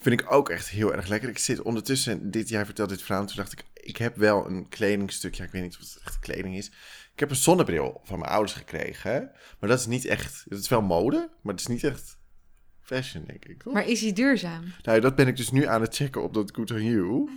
Vind 0.00 0.20
ik 0.20 0.32
ook 0.32 0.48
echt 0.48 0.68
heel 0.68 0.94
erg 0.94 1.06
lekker. 1.06 1.28
Ik 1.28 1.38
zit 1.38 1.62
ondertussen, 1.62 2.30
dit 2.30 2.48
jaar 2.48 2.64
vertelde 2.64 2.94
dit 2.94 3.02
verhaal. 3.02 3.26
Toen 3.26 3.36
dacht 3.36 3.52
ik, 3.52 3.64
ik 3.74 3.96
heb 3.96 4.16
wel 4.16 4.46
een 4.46 4.68
kledingstukje. 4.68 5.44
ik 5.44 5.50
weet 5.50 5.62
niet 5.62 5.74
of 5.74 5.80
het 5.80 5.98
echt 6.04 6.18
kleding 6.18 6.56
is. 6.56 6.70
Ik 7.22 7.28
heb 7.28 7.36
een 7.36 7.42
zonnebril 7.42 8.00
van 8.04 8.18
mijn 8.18 8.30
ouders 8.30 8.52
gekregen. 8.52 9.30
Maar 9.58 9.68
dat 9.68 9.78
is 9.78 9.86
niet 9.86 10.04
echt, 10.04 10.44
het 10.48 10.58
is 10.58 10.68
wel 10.68 10.82
mode. 10.82 11.30
Maar 11.42 11.52
het 11.52 11.60
is 11.60 11.66
niet 11.66 11.84
echt 11.84 12.18
fashion, 12.80 13.24
denk 13.26 13.44
ik. 13.44 13.64
Maar 13.64 13.86
is 13.86 14.00
hij 14.00 14.12
duurzaam? 14.12 14.64
Nou, 14.82 15.00
dat 15.00 15.14
ben 15.14 15.26
ik 15.26 15.36
dus 15.36 15.50
nu 15.50 15.66
aan 15.66 15.80
het 15.80 15.96
checken 15.96 16.22
op 16.22 16.34
dat 16.34 16.50
Good 16.54 16.70
on 16.70 16.84
You. 16.84 17.30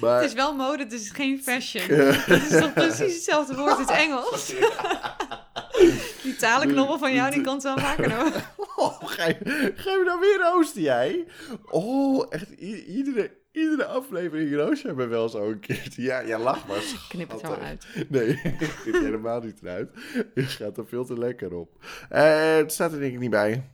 Maar... 0.00 0.20
Het 0.20 0.24
is 0.24 0.34
wel 0.34 0.56
mode, 0.56 0.86
dus 0.86 1.10
geen 1.10 1.42
fashion. 1.42 1.88
dat 2.26 2.42
is 2.50 2.60
toch 2.60 2.72
precies 2.72 3.14
hetzelfde 3.14 3.56
woord 3.56 3.74
in 3.74 3.80
het 3.80 3.90
Engels? 3.90 4.46
die 6.22 6.36
talenknobbel 6.36 6.98
van 6.98 7.14
jou, 7.14 7.30
die 7.30 7.42
komt 7.42 7.62
wel 7.62 7.78
vaker 7.78 8.08
nog. 8.08 8.32
Oh, 8.76 9.04
ga, 9.04 9.26
je, 9.26 9.72
ga 9.76 9.90
je 9.90 10.02
nou 10.04 10.20
weer 10.20 10.38
roosten, 10.38 10.82
jij? 10.82 11.26
Oh, 11.64 12.26
echt 12.28 12.50
iedere, 12.86 13.30
iedere 13.52 13.84
aflevering 13.84 14.54
roos 14.54 14.82
me 14.82 15.06
wel 15.06 15.28
zo 15.28 15.50
een 15.50 15.60
keertje. 15.60 16.02
Ja, 16.02 16.20
ja, 16.20 16.38
lach 16.38 16.66
maar. 16.66 16.82
Knip 17.08 17.30
het 17.30 17.40
wel 17.40 17.56
uit. 17.56 17.86
Nee, 18.08 18.28
ik 18.58 18.78
knip 18.82 18.94
helemaal 18.94 19.40
niet 19.40 19.62
eruit. 19.62 19.90
Je 20.34 20.42
gaat 20.42 20.78
er 20.78 20.86
veel 20.86 21.04
te 21.04 21.18
lekker 21.18 21.54
op. 21.54 21.84
Uh, 22.12 22.56
het 22.56 22.72
staat 22.72 22.92
er 22.92 22.98
denk 22.98 23.12
ik 23.12 23.18
niet 23.18 23.30
bij. 23.30 23.70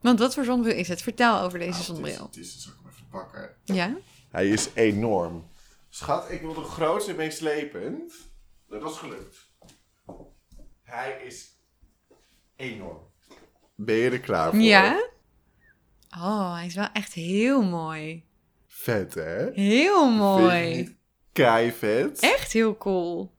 Want 0.00 0.18
wat 0.18 0.34
voor 0.34 0.44
zonnebril 0.44 0.76
is 0.76 0.88
het? 0.88 1.02
Vertel 1.02 1.40
over 1.40 1.58
deze 1.58 1.70
nou, 1.70 1.84
zonnebril. 1.84 2.26
Het 2.26 2.36
is, 2.36 2.46
het 2.46 2.56
is, 2.56 2.62
zal 2.62 2.72
ik 2.72 2.78
hem 2.82 2.92
even 2.92 3.08
pakken. 3.08 3.56
Ja? 3.64 3.96
Hij 4.30 4.48
is 4.48 4.68
enorm. 4.74 5.48
Schat, 5.88 6.30
ik 6.30 6.40
wil 6.40 6.54
de 6.54 6.62
grootste 6.62 7.10
en 7.10 7.16
meeslepend. 7.16 8.12
Dat 8.68 8.82
was 8.82 8.98
gelukt. 8.98 9.50
Hij 10.82 11.22
is 11.26 11.58
enorm. 12.56 12.98
Ben 13.74 13.94
je 13.94 14.10
er 14.10 14.20
klaar 14.20 14.50
voor? 14.50 14.60
Ja. 14.60 15.08
Oh, 16.16 16.54
hij 16.54 16.66
is 16.66 16.74
wel 16.74 16.88
echt 16.92 17.12
heel 17.12 17.62
mooi. 17.62 18.24
Vet, 18.84 19.14
hè? 19.14 19.50
Heel 19.52 20.10
mooi. 20.10 20.96
Kei 21.32 21.72
vet. 21.72 22.20
Echt 22.20 22.52
heel 22.52 22.76
cool. 22.76 23.32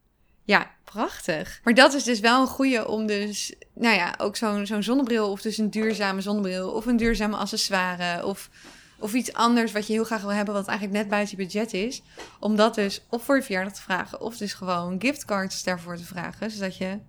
Ja, 0.43 0.71
prachtig. 0.83 1.59
Maar 1.63 1.73
dat 1.73 1.93
is 1.93 2.03
dus 2.03 2.19
wel 2.19 2.41
een 2.41 2.47
goede 2.47 2.87
om 2.87 3.05
dus, 3.05 3.55
nou 3.73 3.95
ja, 3.95 4.15
ook 4.17 4.35
zo'n 4.35 4.65
zo'n 4.65 4.83
zonnebril 4.83 5.31
of 5.31 5.41
dus 5.41 5.57
een 5.57 5.69
duurzame 5.69 6.21
zonnebril 6.21 6.71
of 6.71 6.85
een 6.85 6.97
duurzame 6.97 7.35
accessoire 7.35 8.25
of 8.25 8.49
of 8.99 9.13
iets 9.13 9.33
anders 9.33 9.71
wat 9.71 9.87
je 9.87 9.93
heel 9.93 10.03
graag 10.03 10.21
wil 10.21 10.33
hebben, 10.33 10.53
wat 10.53 10.67
eigenlijk 10.67 10.97
net 10.99 11.09
buiten 11.09 11.37
je 11.37 11.43
budget 11.43 11.73
is. 11.73 12.01
Om 12.39 12.55
dat 12.55 12.75
dus 12.75 13.05
of 13.09 13.23
voor 13.23 13.35
je 13.35 13.43
verjaardag 13.43 13.73
te 13.73 13.81
vragen, 13.81 14.21
of 14.21 14.37
dus 14.37 14.53
gewoon 14.53 15.01
giftcards 15.01 15.63
daarvoor 15.63 15.97
te 15.97 16.05
vragen. 16.05 16.51
Zodat 16.51 16.77
je 16.77 16.99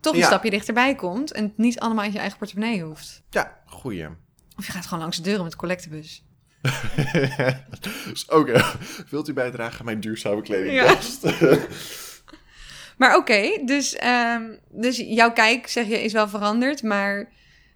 toch 0.00 0.14
een 0.14 0.22
stapje 0.22 0.50
dichterbij 0.50 0.94
komt 0.94 1.32
en 1.32 1.44
het 1.44 1.56
niet 1.56 1.80
allemaal 1.80 2.04
in 2.04 2.12
je 2.12 2.18
eigen 2.18 2.38
portemonnee 2.38 2.82
hoeft. 2.82 3.22
Ja, 3.30 3.58
goeie. 3.66 4.06
Of 4.56 4.66
je 4.66 4.72
gaat 4.72 4.84
gewoon 4.84 5.00
langs 5.00 5.16
de 5.16 5.22
deuren 5.22 5.42
met 5.42 5.52
de 5.52 5.58
collectebus. 5.58 6.24
dus 8.04 8.24
oké, 8.28 8.62
wilt 9.10 9.28
u 9.28 9.32
bijdragen 9.32 9.78
aan 9.78 9.84
mijn 9.84 10.00
duurzame 10.00 10.42
kledingkast? 10.42 11.22
Ja. 11.40 11.58
maar 12.98 13.16
oké, 13.16 13.62
dus, 13.64 13.98
um, 14.04 14.58
dus 14.68 14.96
jouw 14.96 15.32
kijk, 15.32 15.68
zeg 15.68 15.86
je, 15.86 16.02
is 16.02 16.12
wel 16.12 16.28
veranderd, 16.28 16.82
maar 16.82 17.32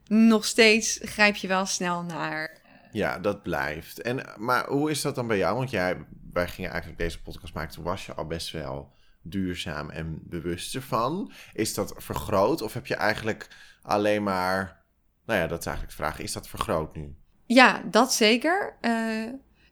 nog 0.07 0.45
steeds 0.45 1.01
grijp 1.03 1.37
je 1.37 1.49
wel 1.49 1.67
snel 1.67 2.03
naar 2.03 2.63
ja, 2.95 3.19
dat 3.19 3.43
blijft. 3.43 4.03
En, 4.03 4.27
maar 4.37 4.67
hoe 4.69 4.91
is 4.91 5.03
dat 5.03 5.15
dan 5.15 5.27
bij 5.27 5.37
jou? 5.37 5.57
Want 5.57 5.71
jij, 5.71 6.07
wij 6.33 6.49
gingen 6.49 6.71
eigenlijk 6.71 7.01
deze 7.01 7.23
podcast 7.23 7.55
maken, 7.55 7.75
toen 7.75 7.85
was 7.85 8.07
je 8.07 8.15
al 8.15 8.27
best 8.27 8.51
wel 8.51 8.93
duurzaam 9.23 9.91
en 9.91 10.19
bewust 10.23 10.75
ervan. 10.75 11.33
Is 11.53 11.75
dat 11.75 11.95
vergroot 11.97 12.63
of 12.63 12.75
heb 12.75 12.87
je 12.87 12.95
eigenlijk 12.95 13.49
alleen 13.83 14.23
maar... 14.23 14.83
Nou 15.27 15.41
ja, 15.41 15.47
dat 15.47 15.59
is 15.59 15.67
eigenlijk 15.67 15.97
de 15.97 16.03
vraag. 16.03 16.19
Is 16.19 16.33
dat 16.33 16.49
vergroot 16.49 16.97
nu? 16.97 17.17
Ja, 17.47 17.83
dat 17.91 18.15
zeker. 18.15 18.77
Uh, 18.81 19.25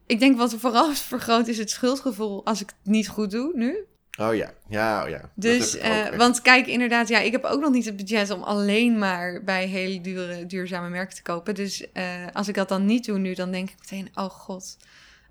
ik 0.07 0.19
denk 0.19 0.37
wat 0.37 0.53
er 0.53 0.59
vooral 0.59 0.95
vergroot 1.15 1.49
is 1.49 1.59
het 1.59 1.71
schuldgevoel 1.71 2.45
als 2.47 2.61
ik 2.61 2.69
het 2.69 2.93
niet 2.93 3.09
goed 3.09 3.31
doe 3.31 3.53
nu. 3.55 3.87
Oh 4.21 4.35
ja, 4.35 4.53
ja, 4.69 5.03
oh 5.03 5.09
ja. 5.09 5.31
Dus, 5.35 5.77
uh, 5.77 6.09
want 6.17 6.43
kijk, 6.43 6.67
inderdaad, 6.67 7.09
ja, 7.09 7.19
ik 7.19 7.33
heb 7.33 7.45
ook 7.45 7.61
nog 7.61 7.71
niet 7.71 7.85
het 7.85 7.97
budget 7.97 8.31
om 8.31 8.43
alleen 8.43 8.99
maar 8.99 9.45
bij 9.45 9.67
hele 9.67 10.01
dure, 10.01 10.47
duurzame 10.47 10.89
merken 10.89 11.17
te 11.17 11.23
kopen. 11.23 11.55
Dus 11.55 11.87
uh, 11.95 12.05
als 12.33 12.49
ik 12.49 12.55
dat 12.55 12.69
dan 12.69 12.87
niet 12.87 13.05
doe 13.05 13.19
nu, 13.19 13.35
dan 13.35 13.51
denk 13.51 13.71
ik 13.71 13.79
meteen, 13.79 14.09
oh 14.15 14.31
god, 14.31 14.77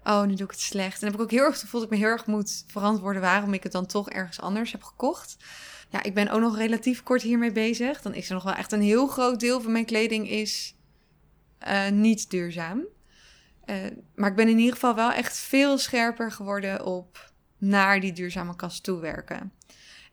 oh, 0.03 0.21
nu 0.21 0.33
doe 0.33 0.45
ik 0.45 0.51
het 0.51 0.60
slecht. 0.60 0.93
En 0.93 1.00
dan 1.00 1.10
heb 1.10 1.19
ik 1.19 1.21
ook 1.21 1.31
heel 1.31 1.43
erg 1.43 1.53
het 1.53 1.62
gevoel 1.62 1.79
dat 1.81 1.91
ik 1.91 1.98
me 1.98 2.03
heel 2.03 2.13
erg 2.13 2.25
moet 2.25 2.63
verantwoorden 2.67 3.21
waarom 3.21 3.53
ik 3.53 3.63
het 3.63 3.71
dan 3.71 3.86
toch 3.86 4.10
ergens 4.10 4.41
anders 4.41 4.71
heb 4.71 4.83
gekocht. 4.83 5.38
Ja, 5.89 6.03
ik 6.03 6.13
ben 6.13 6.29
ook 6.29 6.41
nog 6.41 6.57
relatief 6.57 7.03
kort 7.03 7.21
hiermee 7.21 7.51
bezig. 7.51 8.01
Dan 8.01 8.13
is 8.13 8.27
er 8.27 8.33
nog 8.33 8.43
wel 8.43 8.53
echt 8.53 8.71
een 8.71 8.81
heel 8.81 9.07
groot 9.07 9.39
deel 9.39 9.62
van 9.62 9.71
mijn 9.71 9.86
kleding 9.86 10.29
is 10.29 10.75
uh, 11.68 11.89
niet 11.89 12.30
duurzaam. 12.30 12.84
maar 14.15 14.30
ik 14.30 14.36
ben 14.36 14.50
in 14.50 14.58
ieder 14.58 14.74
geval 14.74 14.96
wel 14.96 15.12
echt 15.12 15.38
veel 15.38 15.77
scherper 15.77 16.32
geworden 16.32 16.86
op 16.86 17.32
naar 17.58 18.00
die 18.00 18.13
duurzame 18.13 18.56
kast 18.56 18.84
toe 18.84 19.00
werken. 19.00 19.51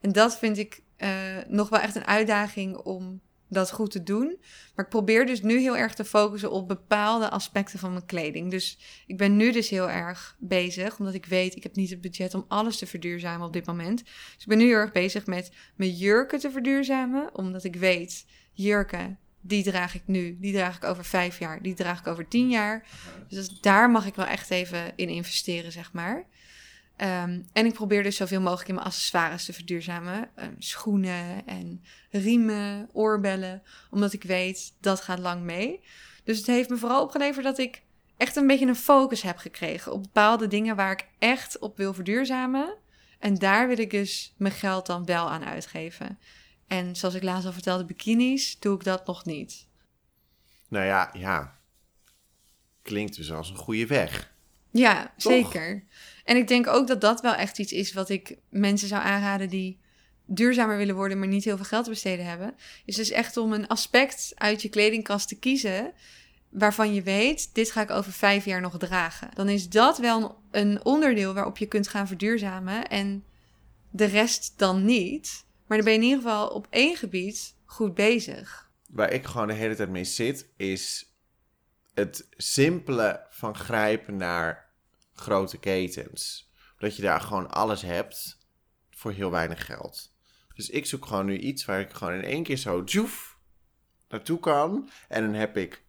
En 0.01 0.13
dat 0.13 0.39
vind 0.39 0.59
ik 0.59 0.83
uh, 0.99 1.09
nog 1.47 1.69
wel 1.69 1.81
echt 1.81 1.95
een 1.95 2.07
uitdaging 2.07 2.77
om 2.77 3.21
dat 3.49 3.71
goed 3.71 3.91
te 3.91 4.03
doen. 4.03 4.37
Maar 4.75 4.85
ik 4.85 4.91
probeer 4.91 5.27
dus 5.27 5.43
nu 5.43 5.59
heel 5.59 5.77
erg 5.77 5.95
te 5.95 6.05
focussen 6.05 6.51
op 6.51 6.69
bepaalde 6.69 7.31
aspecten 7.31 7.79
van 7.79 7.93
mijn 7.93 8.07
kleding. 8.07 8.51
Dus 8.51 8.79
ik 9.07 9.17
ben 9.17 9.37
nu 9.37 9.53
dus 9.53 9.69
heel 9.69 9.91
erg 9.91 10.37
bezig, 10.39 10.99
omdat 10.99 11.15
ik 11.15 11.27
weet, 11.27 11.57
ik 11.57 11.63
heb 11.63 11.75
niet 11.75 11.91
het 11.91 12.01
budget 12.01 12.35
om 12.35 12.45
alles 12.49 12.79
te 12.79 12.87
verduurzamen 12.87 13.47
op 13.47 13.53
dit 13.53 13.67
moment. 13.67 14.05
Dus 14.05 14.43
ik 14.43 14.47
ben 14.47 14.59
nu 14.59 14.65
heel 14.65 14.75
erg 14.75 14.93
bezig 14.93 15.27
met 15.27 15.53
mijn 15.77 15.91
jurken 15.91 16.39
te 16.39 16.51
verduurzamen, 16.51 17.35
omdat 17.35 17.65
ik 17.65 17.77
weet, 17.77 18.27
jurken, 18.53 19.19
die 19.49 19.63
draag 19.63 19.95
ik 19.95 20.03
nu, 20.05 20.37
die 20.41 20.53
draag 20.53 20.77
ik 20.77 20.85
over 20.85 21.05
vijf 21.05 21.39
jaar, 21.39 21.63
die 21.63 21.75
draag 21.75 21.99
ik 21.99 22.07
over 22.07 22.29
tien 22.29 22.49
jaar. 22.49 22.87
Dus 23.29 23.49
daar 23.49 23.91
mag 23.91 24.07
ik 24.07 24.15
wel 24.15 24.27
echt 24.27 24.51
even 24.51 24.93
in 24.97 25.09
investeren, 25.09 25.73
zeg 25.73 25.93
maar. 25.93 26.17
Um, 26.17 27.47
en 27.53 27.67
ik 27.67 27.73
probeer 27.73 28.03
dus 28.03 28.17
zoveel 28.17 28.41
mogelijk 28.41 28.69
in 28.69 28.75
mijn 28.75 28.87
accessoires 28.87 29.45
te 29.45 29.53
verduurzamen. 29.53 30.29
Um, 30.37 30.55
schoenen 30.59 31.47
en 31.47 31.83
riemen, 32.11 32.89
oorbellen. 32.93 33.63
Omdat 33.91 34.13
ik 34.13 34.23
weet, 34.23 34.75
dat 34.81 35.01
gaat 35.01 35.19
lang 35.19 35.43
mee. 35.43 35.81
Dus 36.25 36.37
het 36.39 36.47
heeft 36.47 36.69
me 36.69 36.77
vooral 36.77 37.03
opgeleverd 37.03 37.45
dat 37.45 37.59
ik 37.59 37.83
echt 38.17 38.37
een 38.37 38.47
beetje 38.47 38.67
een 38.67 38.77
focus 38.77 39.23
heb 39.23 39.37
gekregen 39.37 39.93
op 39.93 40.03
bepaalde 40.03 40.47
dingen 40.47 40.77
waar 40.77 40.93
ik 40.93 41.07
echt 41.19 41.59
op 41.59 41.77
wil 41.77 41.95
verduurzamen. 41.95 42.77
En 43.19 43.35
daar 43.35 43.69
wil 43.69 43.79
ik 43.79 43.91
dus 43.91 44.35
mijn 44.37 44.55
geld 44.55 44.87
dan 44.87 45.05
wel 45.05 45.31
aan 45.31 45.45
uitgeven. 45.45 46.19
En 46.69 46.97
zoals 46.97 47.15
ik 47.15 47.23
laatst 47.23 47.47
al 47.47 47.53
vertelde, 47.53 47.85
bikinis, 47.85 48.59
doe 48.59 48.75
ik 48.75 48.85
dat 48.85 49.07
nog 49.07 49.25
niet. 49.25 49.67
Nou 50.69 50.85
ja, 50.85 51.11
ja. 51.13 51.59
Klinkt 52.83 53.17
dus 53.17 53.33
als 53.33 53.51
een 53.51 53.57
goede 53.57 53.87
weg. 53.87 54.33
Ja, 54.71 55.13
zeker. 55.17 55.85
En 56.25 56.37
ik 56.37 56.49
denk 56.49 56.67
ook 56.67 56.87
dat 56.87 57.01
dat 57.01 57.21
wel 57.21 57.35
echt 57.35 57.59
iets 57.59 57.73
is 57.73 57.93
wat 57.93 58.09
ik 58.09 58.37
mensen 58.49 58.89
zou 58.89 59.03
aanraden 59.03 59.49
die 59.49 59.79
duurzamer 60.27 60.77
willen 60.77 60.95
worden, 60.95 61.19
maar 61.19 61.29
niet 61.29 61.45
heel 61.45 61.57
veel 61.57 61.65
geld 61.65 61.85
te 61.85 61.91
besteden 61.91 62.25
hebben. 62.25 62.55
Is 62.85 62.97
dus 62.97 63.11
echt 63.11 63.37
om 63.37 63.53
een 63.53 63.67
aspect 63.67 64.33
uit 64.35 64.63
je 64.63 64.69
kledingkast 64.69 65.29
te 65.29 65.39
kiezen 65.39 65.93
waarvan 66.49 66.95
je 66.95 67.03
weet, 67.03 67.55
dit 67.55 67.71
ga 67.71 67.81
ik 67.81 67.91
over 67.91 68.13
vijf 68.13 68.45
jaar 68.45 68.61
nog 68.61 68.79
dragen. 68.79 69.29
Dan 69.35 69.49
is 69.49 69.69
dat 69.69 69.99
wel 69.99 70.41
een 70.51 70.85
onderdeel 70.85 71.35
waarop 71.35 71.59
je 71.59 71.67
kunt 71.67 71.89
gaan 71.89 72.07
verduurzamen 72.07 72.89
en 72.89 73.25
de 73.91 74.05
rest 74.05 74.53
dan 74.57 74.85
niet. 74.85 75.47
Maar 75.69 75.77
dan 75.77 75.87
ben 75.87 75.93
je 75.93 75.99
in 75.99 76.05
ieder 76.05 76.23
geval 76.23 76.49
op 76.49 76.67
één 76.71 76.97
gebied 76.97 77.55
goed 77.65 77.95
bezig. 77.95 78.71
Waar 78.89 79.13
ik 79.13 79.25
gewoon 79.27 79.47
de 79.47 79.53
hele 79.53 79.75
tijd 79.75 79.89
mee 79.89 80.05
zit, 80.05 80.49
is 80.57 81.13
het 81.95 82.27
simpele 82.31 83.27
van 83.31 83.55
grijpen 83.55 84.17
naar 84.17 84.75
grote 85.13 85.59
ketens. 85.59 86.53
Dat 86.79 86.97
je 86.97 87.03
daar 87.03 87.21
gewoon 87.21 87.51
alles 87.51 87.83
hebt 87.83 88.39
voor 88.91 89.13
heel 89.13 89.31
weinig 89.31 89.67
geld. 89.67 90.17
Dus 90.55 90.71
ik 90.71 90.87
zoek 90.87 91.07
gewoon 91.07 91.27
nu 91.27 91.39
iets 91.39 91.65
waar 91.65 91.81
ik 91.81 91.93
gewoon 91.93 92.15
in 92.15 92.25
één 92.25 92.43
keer 92.43 92.57
zo 92.57 92.83
joef 92.85 93.39
naartoe 94.09 94.41
kan. 94.41 94.91
En 95.09 95.23
dan 95.25 95.35
heb 95.35 95.57
ik 95.57 95.85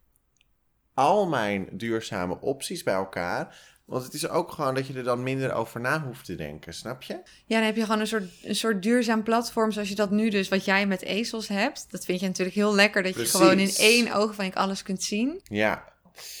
al 0.94 1.28
mijn 1.28 1.68
duurzame 1.72 2.40
opties 2.40 2.82
bij 2.82 2.94
elkaar. 2.94 3.58
Want 3.90 4.04
het 4.04 4.14
is 4.14 4.28
ook 4.28 4.52
gewoon 4.52 4.74
dat 4.74 4.86
je 4.86 4.94
er 4.94 5.02
dan 5.02 5.22
minder 5.22 5.52
over 5.52 5.80
na 5.80 6.02
hoeft 6.02 6.24
te 6.24 6.34
denken, 6.34 6.74
snap 6.74 7.02
je? 7.02 7.12
Ja, 7.46 7.56
dan 7.56 7.62
heb 7.62 7.76
je 7.76 7.84
gewoon 7.84 8.00
een 8.00 8.06
soort, 8.06 8.30
een 8.42 8.54
soort 8.54 8.82
duurzaam 8.82 9.22
platform 9.22 9.72
zoals 9.72 9.88
je 9.88 9.94
dat 9.94 10.10
nu 10.10 10.28
dus, 10.28 10.48
wat 10.48 10.64
jij 10.64 10.86
met 10.86 11.02
ezels 11.02 11.48
hebt. 11.48 11.86
Dat 11.90 12.04
vind 12.04 12.20
je 12.20 12.26
natuurlijk 12.26 12.56
heel 12.56 12.74
lekker, 12.74 13.02
dat 13.02 13.12
Precies. 13.12 13.32
je 13.32 13.38
gewoon 13.38 13.58
in 13.58 13.74
één 13.76 14.12
oogwenk 14.12 14.54
alles 14.54 14.82
kunt 14.82 15.02
zien. 15.02 15.40
Ja. 15.44 15.84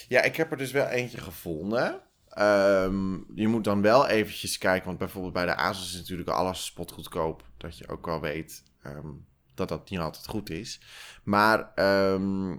Ja, 0.08 0.22
ik 0.22 0.36
heb 0.36 0.50
er 0.50 0.56
dus 0.56 0.72
wel 0.72 0.86
eentje 0.86 1.18
gevonden. 1.18 2.00
Ehm, 2.28 3.12
je 3.34 3.48
moet 3.48 3.64
dan 3.64 3.82
wel 3.82 4.06
eventjes 4.06 4.58
kijken, 4.58 4.86
want 4.86 4.98
bijvoorbeeld 4.98 5.32
bij 5.34 5.46
de 5.46 5.56
ASUS 5.56 5.92
is 5.92 5.98
natuurlijk 5.98 6.28
alles 6.28 6.64
spotgoedkoop. 6.64 7.44
Dat 7.56 7.78
je 7.78 7.88
ook 7.88 8.06
wel 8.06 8.20
weet 8.20 8.62
ehm, 8.82 9.08
dat 9.54 9.68
dat 9.68 9.90
niet 9.90 10.00
altijd 10.00 10.26
goed 10.26 10.50
is. 10.50 10.80
Maar 11.24 11.72
ehm, 11.74 12.52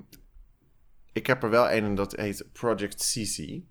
ik 1.12 1.27
heb 1.27 1.43
er 1.43 1.50
wel 1.50 1.71
een 1.71 1.83
en 1.83 1.95
dat 1.95 2.15
heet 2.15 2.45
Project 2.53 3.12
CC. 3.13 3.62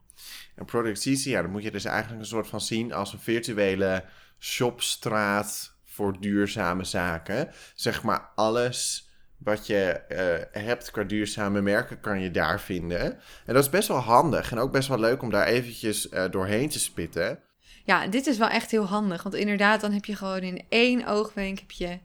En 0.54 0.64
Project 0.64 1.00
CC, 1.00 1.24
ja, 1.24 1.42
dan 1.42 1.50
moet 1.50 1.62
je 1.62 1.70
dus 1.70 1.84
eigenlijk 1.84 2.20
een 2.20 2.28
soort 2.28 2.48
van 2.48 2.60
zien 2.60 2.92
als 2.92 3.12
een 3.12 3.18
virtuele 3.18 4.04
shopstraat 4.38 5.74
voor 5.84 6.20
duurzame 6.20 6.84
zaken. 6.84 7.50
Zeg 7.74 8.02
maar 8.02 8.30
alles 8.34 9.08
wat 9.38 9.66
je 9.66 9.90
eh, 9.90 10.62
hebt 10.62 10.90
qua 10.90 11.02
duurzame 11.02 11.60
merken 11.60 12.00
kan 12.00 12.20
je 12.20 12.30
daar 12.30 12.60
vinden. 12.60 13.02
En 13.46 13.54
dat 13.54 13.64
is 13.64 13.70
best 13.70 13.88
wel 13.88 13.96
handig 13.96 14.50
en 14.50 14.58
ook 14.58 14.72
best 14.72 14.88
wel 14.88 14.98
leuk 14.98 15.22
om 15.22 15.30
daar 15.30 15.46
eventjes 15.46 16.08
eh, 16.08 16.30
doorheen 16.30 16.68
te 16.68 16.78
spitten. 16.78 17.38
Ja, 17.84 18.06
dit 18.06 18.26
is 18.26 18.38
wel 18.38 18.48
echt 18.48 18.70
heel 18.70 18.84
handig. 18.84 19.22
Want 19.22 19.34
inderdaad, 19.34 19.80
dan 19.80 19.92
heb 19.92 20.04
je 20.04 20.16
gewoon 20.16 20.40
in 20.40 20.64
één 20.68 21.06
oogwenk 21.06 21.58
heb 21.58 21.70
je 21.70 21.98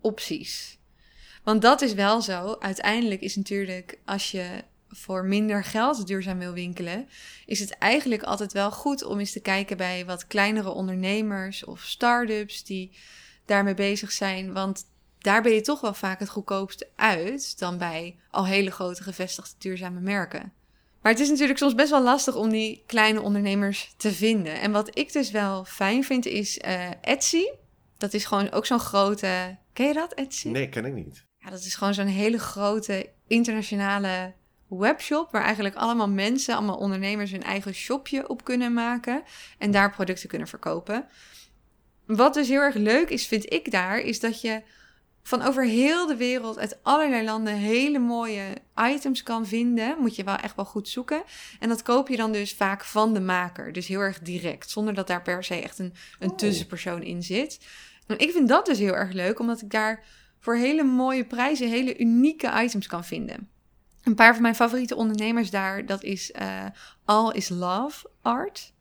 opties. 0.00 0.78
Want 1.44 1.62
dat 1.62 1.80
is 1.80 1.94
wel 1.94 2.20
zo. 2.20 2.56
Uiteindelijk 2.58 3.20
is 3.20 3.36
natuurlijk, 3.36 3.98
als 4.04 4.30
je 4.30 4.64
voor 4.94 5.24
minder 5.24 5.64
geld 5.64 6.06
duurzaam 6.06 6.38
wil 6.38 6.52
winkelen, 6.52 7.08
is 7.46 7.60
het 7.60 7.78
eigenlijk 7.78 8.22
altijd 8.22 8.52
wel 8.52 8.70
goed 8.70 9.04
om 9.04 9.18
eens 9.18 9.32
te 9.32 9.40
kijken 9.40 9.76
bij 9.76 10.06
wat 10.06 10.26
kleinere 10.26 10.70
ondernemers 10.70 11.64
of 11.64 11.80
start-ups 11.80 12.64
die 12.64 12.96
daarmee 13.46 13.74
bezig 13.74 14.12
zijn. 14.12 14.52
Want 14.52 14.84
daar 15.18 15.42
ben 15.42 15.52
je 15.52 15.60
toch 15.60 15.80
wel 15.80 15.94
vaak 15.94 16.18
het 16.18 16.28
goedkoopste 16.28 16.88
uit 16.96 17.58
dan 17.58 17.78
bij 17.78 18.16
al 18.30 18.46
hele 18.46 18.70
grote 18.70 19.02
gevestigde 19.02 19.54
duurzame 19.58 20.00
merken. 20.00 20.52
Maar 21.02 21.12
het 21.12 21.20
is 21.20 21.28
natuurlijk 21.28 21.58
soms 21.58 21.74
best 21.74 21.90
wel 21.90 22.02
lastig 22.02 22.34
om 22.34 22.50
die 22.50 22.82
kleine 22.86 23.20
ondernemers 23.20 23.94
te 23.96 24.12
vinden. 24.12 24.60
En 24.60 24.72
wat 24.72 24.98
ik 24.98 25.12
dus 25.12 25.30
wel 25.30 25.64
fijn 25.64 26.04
vind 26.04 26.26
is 26.26 26.58
eh, 26.58 26.90
Etsy. 27.00 27.44
Dat 27.98 28.14
is 28.14 28.24
gewoon 28.24 28.50
ook 28.50 28.66
zo'n 28.66 28.78
grote. 28.78 29.56
Ken 29.72 29.86
je 29.86 29.94
dat, 29.94 30.14
Etsy? 30.14 30.48
Nee, 30.48 30.68
ken 30.68 30.84
ik 30.84 30.94
niet. 30.94 31.24
Ja, 31.38 31.50
dat 31.50 31.60
is 31.60 31.74
gewoon 31.74 31.94
zo'n 31.94 32.06
hele 32.06 32.38
grote 32.38 33.10
internationale 33.26 34.34
webshop. 34.78 35.30
Waar 35.30 35.42
eigenlijk 35.42 35.74
allemaal 35.74 36.08
mensen, 36.08 36.54
allemaal 36.54 36.76
ondernemers 36.76 37.30
hun 37.30 37.42
eigen 37.42 37.74
shopje 37.74 38.28
op 38.28 38.44
kunnen 38.44 38.72
maken. 38.72 39.22
En 39.58 39.70
daar 39.70 39.90
producten 39.90 40.28
kunnen 40.28 40.48
verkopen. 40.48 41.06
Wat 42.06 42.34
dus 42.34 42.48
heel 42.48 42.60
erg 42.60 42.74
leuk 42.74 43.10
is, 43.10 43.26
vind 43.26 43.52
ik 43.52 43.70
daar, 43.70 43.98
is 43.98 44.20
dat 44.20 44.40
je 44.40 44.62
van 45.22 45.42
over 45.42 45.64
heel 45.64 46.06
de 46.06 46.16
wereld, 46.16 46.58
uit 46.58 46.78
allerlei 46.82 47.24
landen, 47.24 47.54
hele 47.54 47.98
mooie 47.98 48.44
items 48.76 49.22
kan 49.22 49.46
vinden. 49.46 49.96
Moet 49.98 50.16
je 50.16 50.24
wel 50.24 50.36
echt 50.36 50.56
wel 50.56 50.64
goed 50.64 50.88
zoeken. 50.88 51.22
En 51.60 51.68
dat 51.68 51.82
koop 51.82 52.08
je 52.08 52.16
dan 52.16 52.32
dus 52.32 52.54
vaak 52.54 52.84
van 52.84 53.14
de 53.14 53.20
maker. 53.20 53.72
Dus 53.72 53.86
heel 53.86 54.00
erg 54.00 54.18
direct, 54.18 54.70
zonder 54.70 54.94
dat 54.94 55.06
daar 55.06 55.22
per 55.22 55.44
se 55.44 55.54
echt 55.54 55.78
een, 55.78 55.94
een 56.18 56.30
Oh. 56.30 56.36
tussenpersoon 56.36 57.02
in 57.02 57.22
zit. 57.22 57.60
En 58.06 58.18
ik 58.18 58.30
vind 58.30 58.48
dat 58.48 58.66
dus 58.66 58.78
heel 58.78 58.94
erg 58.94 59.12
leuk, 59.12 59.38
omdat 59.38 59.62
ik 59.62 59.70
daar 59.70 60.04
voor 60.38 60.56
hele 60.56 60.82
mooie 60.82 61.24
prijzen 61.24 61.68
hele 61.68 61.98
unieke 61.98 62.62
items 62.62 62.86
kan 62.86 63.04
vinden. 63.04 63.48
Een 64.02 64.14
paar 64.14 64.32
van 64.32 64.42
mijn 64.42 64.54
favoriete 64.54 64.94
ondernemers 64.96 65.50
daar, 65.50 65.86
dat 65.86 66.02
is 66.02 66.32
eh, 66.32 66.66
All 67.04 67.32
is 67.32 67.48
Love 67.48 68.10
Art. 68.22 68.72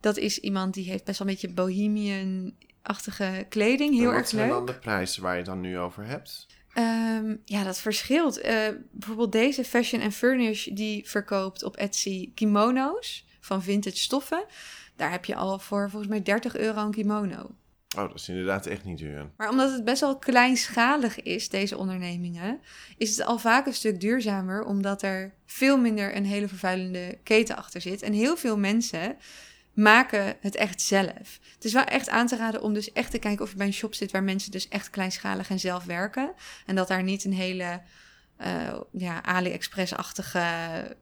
Dat 0.00 0.16
is 0.16 0.38
iemand 0.38 0.74
die 0.74 0.90
heeft 0.90 1.04
best 1.04 1.18
wel 1.18 1.28
een 1.28 1.34
beetje 1.34 1.52
bohemian-achtige 1.54 3.46
kleding. 3.48 3.94
Heel 3.94 4.00
En 4.02 4.06
wat 4.06 4.16
erg 4.16 4.28
zijn 4.28 4.42
leuk. 4.42 4.56
dan 4.56 4.66
de 4.66 4.78
prijzen 4.78 5.22
waar 5.22 5.32
je 5.32 5.38
het 5.38 5.46
dan 5.46 5.60
nu 5.60 5.78
over 5.78 6.06
hebt? 6.06 6.46
Ehm, 6.74 7.36
ja, 7.44 7.64
dat 7.64 7.78
verschilt. 7.78 8.40
Eh, 8.40 8.68
bijvoorbeeld 8.90 9.32
deze 9.32 9.64
Fashion 9.64 10.02
and 10.02 10.14
Furnish, 10.14 10.66
die 10.66 11.08
verkoopt 11.08 11.62
op 11.62 11.76
Etsy 11.76 12.32
kimono's 12.34 13.26
van 13.40 13.62
vintage 13.62 13.96
stoffen. 13.96 14.44
Daar 14.96 15.10
heb 15.10 15.24
je 15.24 15.34
al 15.34 15.58
voor 15.58 15.90
volgens 15.90 16.10
mij 16.10 16.22
30 16.22 16.56
euro 16.56 16.80
een 16.84 16.90
kimono. 16.90 17.50
Oh, 17.96 18.08
dat 18.08 18.14
is 18.14 18.28
inderdaad 18.28 18.66
echt 18.66 18.84
niet 18.84 18.98
duur. 18.98 19.30
Maar 19.36 19.48
omdat 19.48 19.72
het 19.72 19.84
best 19.84 20.00
wel 20.00 20.18
kleinschalig 20.18 21.22
is, 21.22 21.48
deze 21.48 21.76
ondernemingen, 21.76 22.60
is 22.96 23.16
het 23.16 23.26
al 23.26 23.38
vaak 23.38 23.66
een 23.66 23.74
stuk 23.74 24.00
duurzamer, 24.00 24.64
omdat 24.64 25.02
er 25.02 25.34
veel 25.46 25.78
minder 25.78 26.16
een 26.16 26.24
hele 26.24 26.48
vervuilende 26.48 27.18
keten 27.22 27.56
achter 27.56 27.80
zit. 27.80 28.02
En 28.02 28.12
heel 28.12 28.36
veel 28.36 28.58
mensen 28.58 29.16
maken 29.72 30.36
het 30.40 30.54
echt 30.54 30.80
zelf. 30.80 31.38
Het 31.54 31.64
is 31.64 31.72
wel 31.72 31.84
echt 31.84 32.08
aan 32.08 32.26
te 32.26 32.36
raden 32.36 32.62
om 32.62 32.74
dus 32.74 32.92
echt 32.92 33.10
te 33.10 33.18
kijken 33.18 33.44
of 33.44 33.50
je 33.50 33.56
bij 33.56 33.66
een 33.66 33.72
shop 33.72 33.94
zit 33.94 34.10
waar 34.10 34.22
mensen 34.22 34.50
dus 34.50 34.68
echt 34.68 34.90
kleinschalig 34.90 35.50
en 35.50 35.58
zelf 35.58 35.84
werken. 35.84 36.32
En 36.66 36.74
dat 36.74 36.88
daar 36.88 37.02
niet 37.02 37.24
een 37.24 37.32
hele 37.32 37.82
eh, 38.36 38.80
ja, 38.92 39.22
AliExpress-achtige 39.22 40.96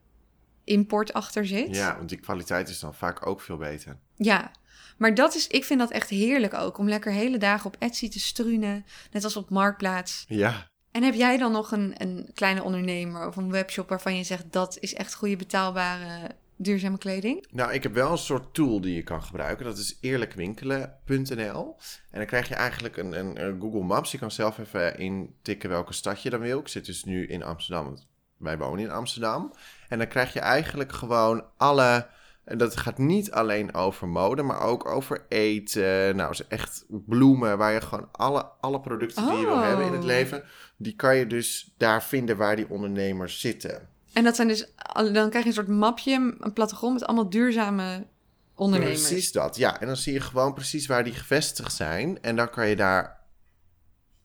import 0.65 1.13
achter 1.13 1.47
zit. 1.47 1.75
Ja, 1.75 1.97
want 1.97 2.09
die 2.09 2.21
kwaliteit 2.21 2.69
is 2.69 2.79
dan 2.79 2.95
vaak 2.95 3.27
ook 3.27 3.41
veel 3.41 3.57
beter. 3.57 3.97
Ja, 4.17 4.51
maar 4.97 5.15
dat 5.15 5.35
is, 5.35 5.47
ik 5.47 5.65
vind 5.65 5.81
dat 5.81 5.91
echt 5.91 6.11
heerlijk 6.11 6.55
ook. 6.55 6.79
Om 6.79 6.89
lekker 6.89 7.13
hele 7.13 7.39
dagen 7.39 7.67
op 7.67 7.77
Etsy 7.79 8.11
te 8.11 8.21
struinen. 8.21 8.85
Net 9.13 9.25
als 9.25 9.37
op 9.37 9.51
Marktplaats. 9.51 10.25
Ja, 10.29 10.69
En 10.91 11.03
heb 11.03 11.15
jij 11.15 11.37
dan 11.39 11.53
nog 11.53 11.73
een, 11.73 11.95
een 11.99 12.31
kleine 12.35 12.63
ondernemer 12.63 13.27
of 13.27 13.37
een 13.37 13.51
webshop 13.51 13.89
waarvan 13.89 14.17
je 14.17 14.25
zegt 14.25 14.53
dat 14.53 14.77
is 14.81 14.95
echt 14.95 15.15
goede 15.15 15.37
betaalbare 15.37 16.31
duurzame 16.57 16.99
kleding? 16.99 17.47
Nou, 17.51 17.73
ik 17.73 17.83
heb 17.83 17.95
wel 17.95 18.11
een 18.11 18.19
soort 18.19 18.55
tool 18.55 18.81
die 18.81 18.95
je 18.95 19.03
kan 19.03 19.23
gebruiken. 19.23 19.65
Dat 19.65 19.79
is 19.79 19.99
eerlijkwinkelen.nl. 20.01 21.77
En 22.11 22.19
dan 22.19 22.27
krijg 22.27 22.49
je 22.49 22.55
eigenlijk 22.55 22.97
een, 22.97 23.19
een, 23.19 23.45
een 23.45 23.61
Google 23.61 23.83
Maps. 23.83 24.13
Je 24.13 24.19
kan 24.19 24.31
zelf 24.31 24.59
even 24.59 24.99
intikken 24.99 25.71
welke 25.71 25.93
stad 25.93 26.23
je 26.23 26.31
dan 26.31 26.41
wil. 26.41 26.59
Ik 26.59 26.69
zit 26.69 26.87
dus 26.87 27.05
nu 27.05 27.27
in 27.27 27.43
Amsterdam, 27.43 27.99
wij 28.37 28.59
wonen 28.59 28.85
in 28.85 28.91
Amsterdam. 28.91 29.53
En 29.89 29.99
dan 29.99 30.09
krijg 30.09 30.33
je 30.33 30.41
eigenlijk 30.41 30.93
gewoon 30.93 31.45
alle... 31.57 32.07
En 32.45 32.59
dat 32.59 32.77
gaat 32.77 32.99
niet 32.99 33.33
alleen 33.33 33.75
over 33.75 34.09
mode, 34.09 34.43
maar 34.43 34.61
ook 34.61 34.87
over 34.87 35.25
eten. 35.29 36.17
Nou, 36.17 36.31
is 36.31 36.47
echt 36.47 36.85
bloemen, 36.89 37.59
waar 37.59 37.73
je 37.73 37.81
gewoon 37.81 38.09
alle, 38.13 38.51
alle 38.61 38.81
producten 38.81 39.27
die 39.29 39.39
je 39.39 39.47
wil 39.47 39.55
Oh. 39.55 39.63
hebben 39.63 39.87
in 39.87 39.93
het 39.93 40.05
leven... 40.05 40.45
die 40.77 40.97
kan 40.97 41.17
je 41.17 41.27
dus 41.27 41.75
daar 41.77 42.03
vinden 42.03 42.37
waar 42.37 42.57
die 42.57 42.71
ondernemers 42.71 43.41
zitten. 43.41 43.89
En 44.13 44.25
dat 44.25 44.37
zijn 44.37 44.49
dus, 44.49 44.73
dan 44.93 45.13
krijg 45.13 45.33
je 45.33 45.47
een 45.47 45.53
soort 45.53 45.69
mapje, 45.69 46.37
een 46.41 46.53
plattegrond 46.53 46.93
met 46.93 47.05
allemaal 47.05 47.31
duurzame 47.31 48.07
ondernemers. 48.55 49.07
Precies 49.07 49.33
dat, 49.33 49.57
ja. 49.57 49.81
En 49.81 49.87
dan 49.87 49.97
zie 49.97 50.13
je 50.13 50.21
gewoon 50.21 50.55
precies 50.55 50.87
waar 50.87 51.05
die 51.05 51.13
gevestigd 51.13 51.73
zijn. 51.73 52.23
En 52.23 52.37
dan 52.37 52.51
kan 52.51 52.69
je 52.69 52.77
daar, 52.77 53.19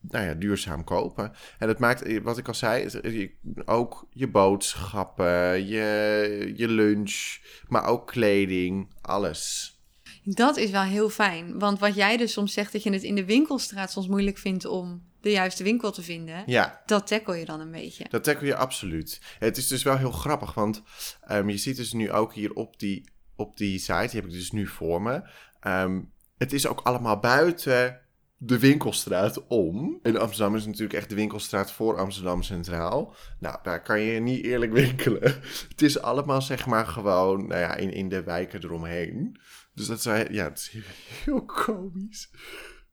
nou 0.02 0.26
ja, 0.26 0.34
duurzaam 0.34 0.84
kopen. 0.84 1.32
En 1.58 1.68
dat 1.68 1.80
maakt, 1.80 2.22
wat 2.22 2.38
ik 2.38 2.48
al 2.48 2.54
zei, 2.54 2.86
eh, 2.86 3.30
ook 3.66 4.08
je 4.12 4.28
boodschappen, 4.28 5.68
je, 5.68 6.54
je 6.56 6.68
lunch, 6.68 7.38
maar 7.68 7.86
ook 7.86 8.08
kleding, 8.08 8.94
alles. 9.02 9.74
Dat 10.24 10.58
is 10.58 10.72
wel 10.72 10.82
heel 10.82 11.10
fijn. 11.10 11.60
Want 11.60 11.80
wat 11.80 11.96
jij 11.96 12.18
dus 12.18 12.34
soms 12.34 12.54
zegt 12.54 12.72
dat 12.72 12.84
je 12.84 12.92
het 12.92 13.04
in 13.04 13.16
de 13.16 13.26
winkelstraat 13.26 13.92
soms 13.92 14.08
moeilijk 14.08 14.38
vindt 14.38 14.66
om 14.66 15.08
de 15.22 15.32
juiste 15.32 15.64
winkel 15.64 15.92
te 15.92 16.02
vinden, 16.02 16.44
Ja, 16.46 16.82
dat 16.86 17.08
tackle 17.08 17.38
je 17.38 17.46
dan 17.46 17.60
een 17.60 17.72
beetje. 17.72 18.06
dat 18.10 18.24
tackle 18.24 18.48
je 18.48 18.56
absoluut. 18.56 19.22
Het 19.40 19.58
is 19.58 19.68
dus 19.68 19.84
wel 19.84 19.98
heel 19.98 20.12
grappig, 20.12 20.54
want 20.54 20.84
ehm, 21.22 21.50
je 21.50 21.58
ziet 21.58 21.76
dus 21.76 21.94
nu 21.94 22.12
ook 22.12 22.34
hier 22.34 22.54
op 22.54 22.80
die, 22.80 23.10
op 23.36 23.58
die 23.58 23.80
site, 23.80 24.08
die 24.08 24.20
heb 24.20 24.26
ik 24.26 24.32
dus 24.32 24.52
nu 24.52 24.68
voor 24.68 25.02
me. 25.02 25.22
Ehm, 25.60 26.02
het 26.38 26.54
is 26.54 26.68
ook 26.68 26.80
allemaal 26.82 27.20
buiten 27.20 28.02
de 28.42 28.60
winkelstraat 28.60 29.48
om. 29.48 30.00
In 30.04 30.18
Amsterdam 30.18 30.56
is 30.56 30.66
natuurlijk 30.66 30.94
echt 30.94 31.10
de 31.10 31.16
winkelstraat 31.16 31.72
voor 31.72 31.98
Amsterdam 31.98 32.44
Centraal. 32.44 33.16
Nou, 33.40 33.58
daar 33.64 33.82
kan 33.84 34.00
je 34.02 34.20
niet 34.20 34.44
eerlijk 34.46 34.72
winkelen. 34.84 35.42
Het 35.70 35.82
is 35.82 36.02
allemaal 36.02 36.42
zeg 36.42 36.66
maar 36.66 36.88
gewoon 36.88 37.48
nou 37.48 37.60
ja, 37.62 37.76
in, 37.76 37.94
in 37.94 38.10
de 38.10 38.24
wijken 38.24 38.64
eromheen. 38.64 39.40
Dus 39.74 39.88
dat 39.88 39.98
is, 39.98 40.04
ja, 40.32 40.44
het 40.44 40.58
is 40.58 40.72
heel 41.26 41.46
komisch. 41.46 42.30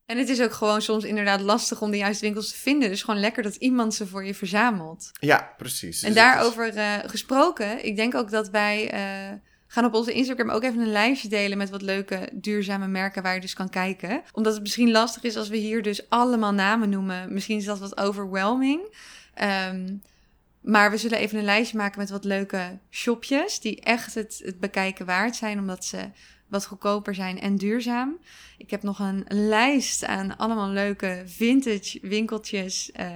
En 0.07 0.19
het 0.19 0.29
is 0.29 0.43
ook 0.43 0.53
gewoon 0.53 0.83
soms 0.83 1.05
inderdaad 1.05 1.41
lastig 1.41 1.81
om 1.83 1.91
de 1.91 1.97
juiste 1.97 2.25
winkels 2.25 2.51
te 2.51 2.57
vinden. 2.57 2.89
Dus 2.89 3.03
gewoon 3.03 3.21
lekker 3.21 3.43
dat 3.43 3.55
iemand 3.55 3.95
ze 3.95 4.07
voor 4.07 4.25
je 4.25 4.35
verzamelt. 4.35 5.11
Ja, 5.21 5.55
precies. 5.57 6.03
En 6.03 6.09
Dus 6.13 6.19
is- 6.23 6.25
daarover 6.25 6.69
eh, 6.77 6.95
gesproken, 7.07 7.85
ik 7.85 7.97
denk 7.97 8.15
ook 8.15 8.31
dat 8.31 8.49
wij 8.51 8.91
eh, 8.91 9.33
gaan 9.67 9.85
op 9.85 9.95
onze 9.95 10.13
Instagram 10.13 10.51
ook 10.51 10.63
even 10.63 10.81
een 10.81 10.93
lijstje 10.93 11.29
delen 11.29 11.59
met 11.59 11.71
wat 11.71 11.83
leuke 11.83 12.29
duurzame 12.33 12.87
merken 12.87 13.23
waar 13.23 13.35
je 13.35 13.41
dus 13.41 13.55
kan 13.55 13.69
kijken. 13.69 14.23
Omdat 14.33 14.53
het 14.53 14.63
misschien 14.63 14.91
lastig 14.91 15.23
is 15.23 15.37
als 15.37 15.49
we 15.49 15.57
hier 15.57 15.83
dus 15.83 16.09
allemaal 16.09 16.53
namen 16.53 16.89
noemen. 16.89 17.33
Misschien 17.33 17.57
is 17.57 17.65
dat 17.65 17.79
wat 17.79 17.99
overwhelming. 17.99 18.81
Ehm, 19.35 19.95
maar 20.61 20.91
we 20.91 20.97
zullen 20.97 21.19
even 21.19 21.39
een 21.39 21.45
lijstje 21.45 21.77
maken 21.77 21.99
met 21.99 22.11
wat 22.11 22.25
leuke 22.25 22.79
shopjes 22.91 23.61
die 23.61 23.81
echt 23.81 24.15
het, 24.15 24.41
het 24.45 24.61
bekijken 24.61 25.07
waard 25.07 25.37
zijn, 25.37 25.59
omdat 25.59 25.85
ze 25.85 26.11
wat 26.49 26.67
goedkoper 26.67 27.15
zijn 27.15 27.41
en 27.41 27.57
duurzaam. 27.57 28.19
Ik 28.59 28.71
heb 28.71 28.83
nog 28.83 28.99
een 28.99 29.25
lijst 29.29 30.05
aan 30.05 30.37
allemaal 30.37 30.69
leuke 30.69 31.23
vintage 31.27 31.99
winkeltjes. 32.03 32.93
eh, 32.93 33.09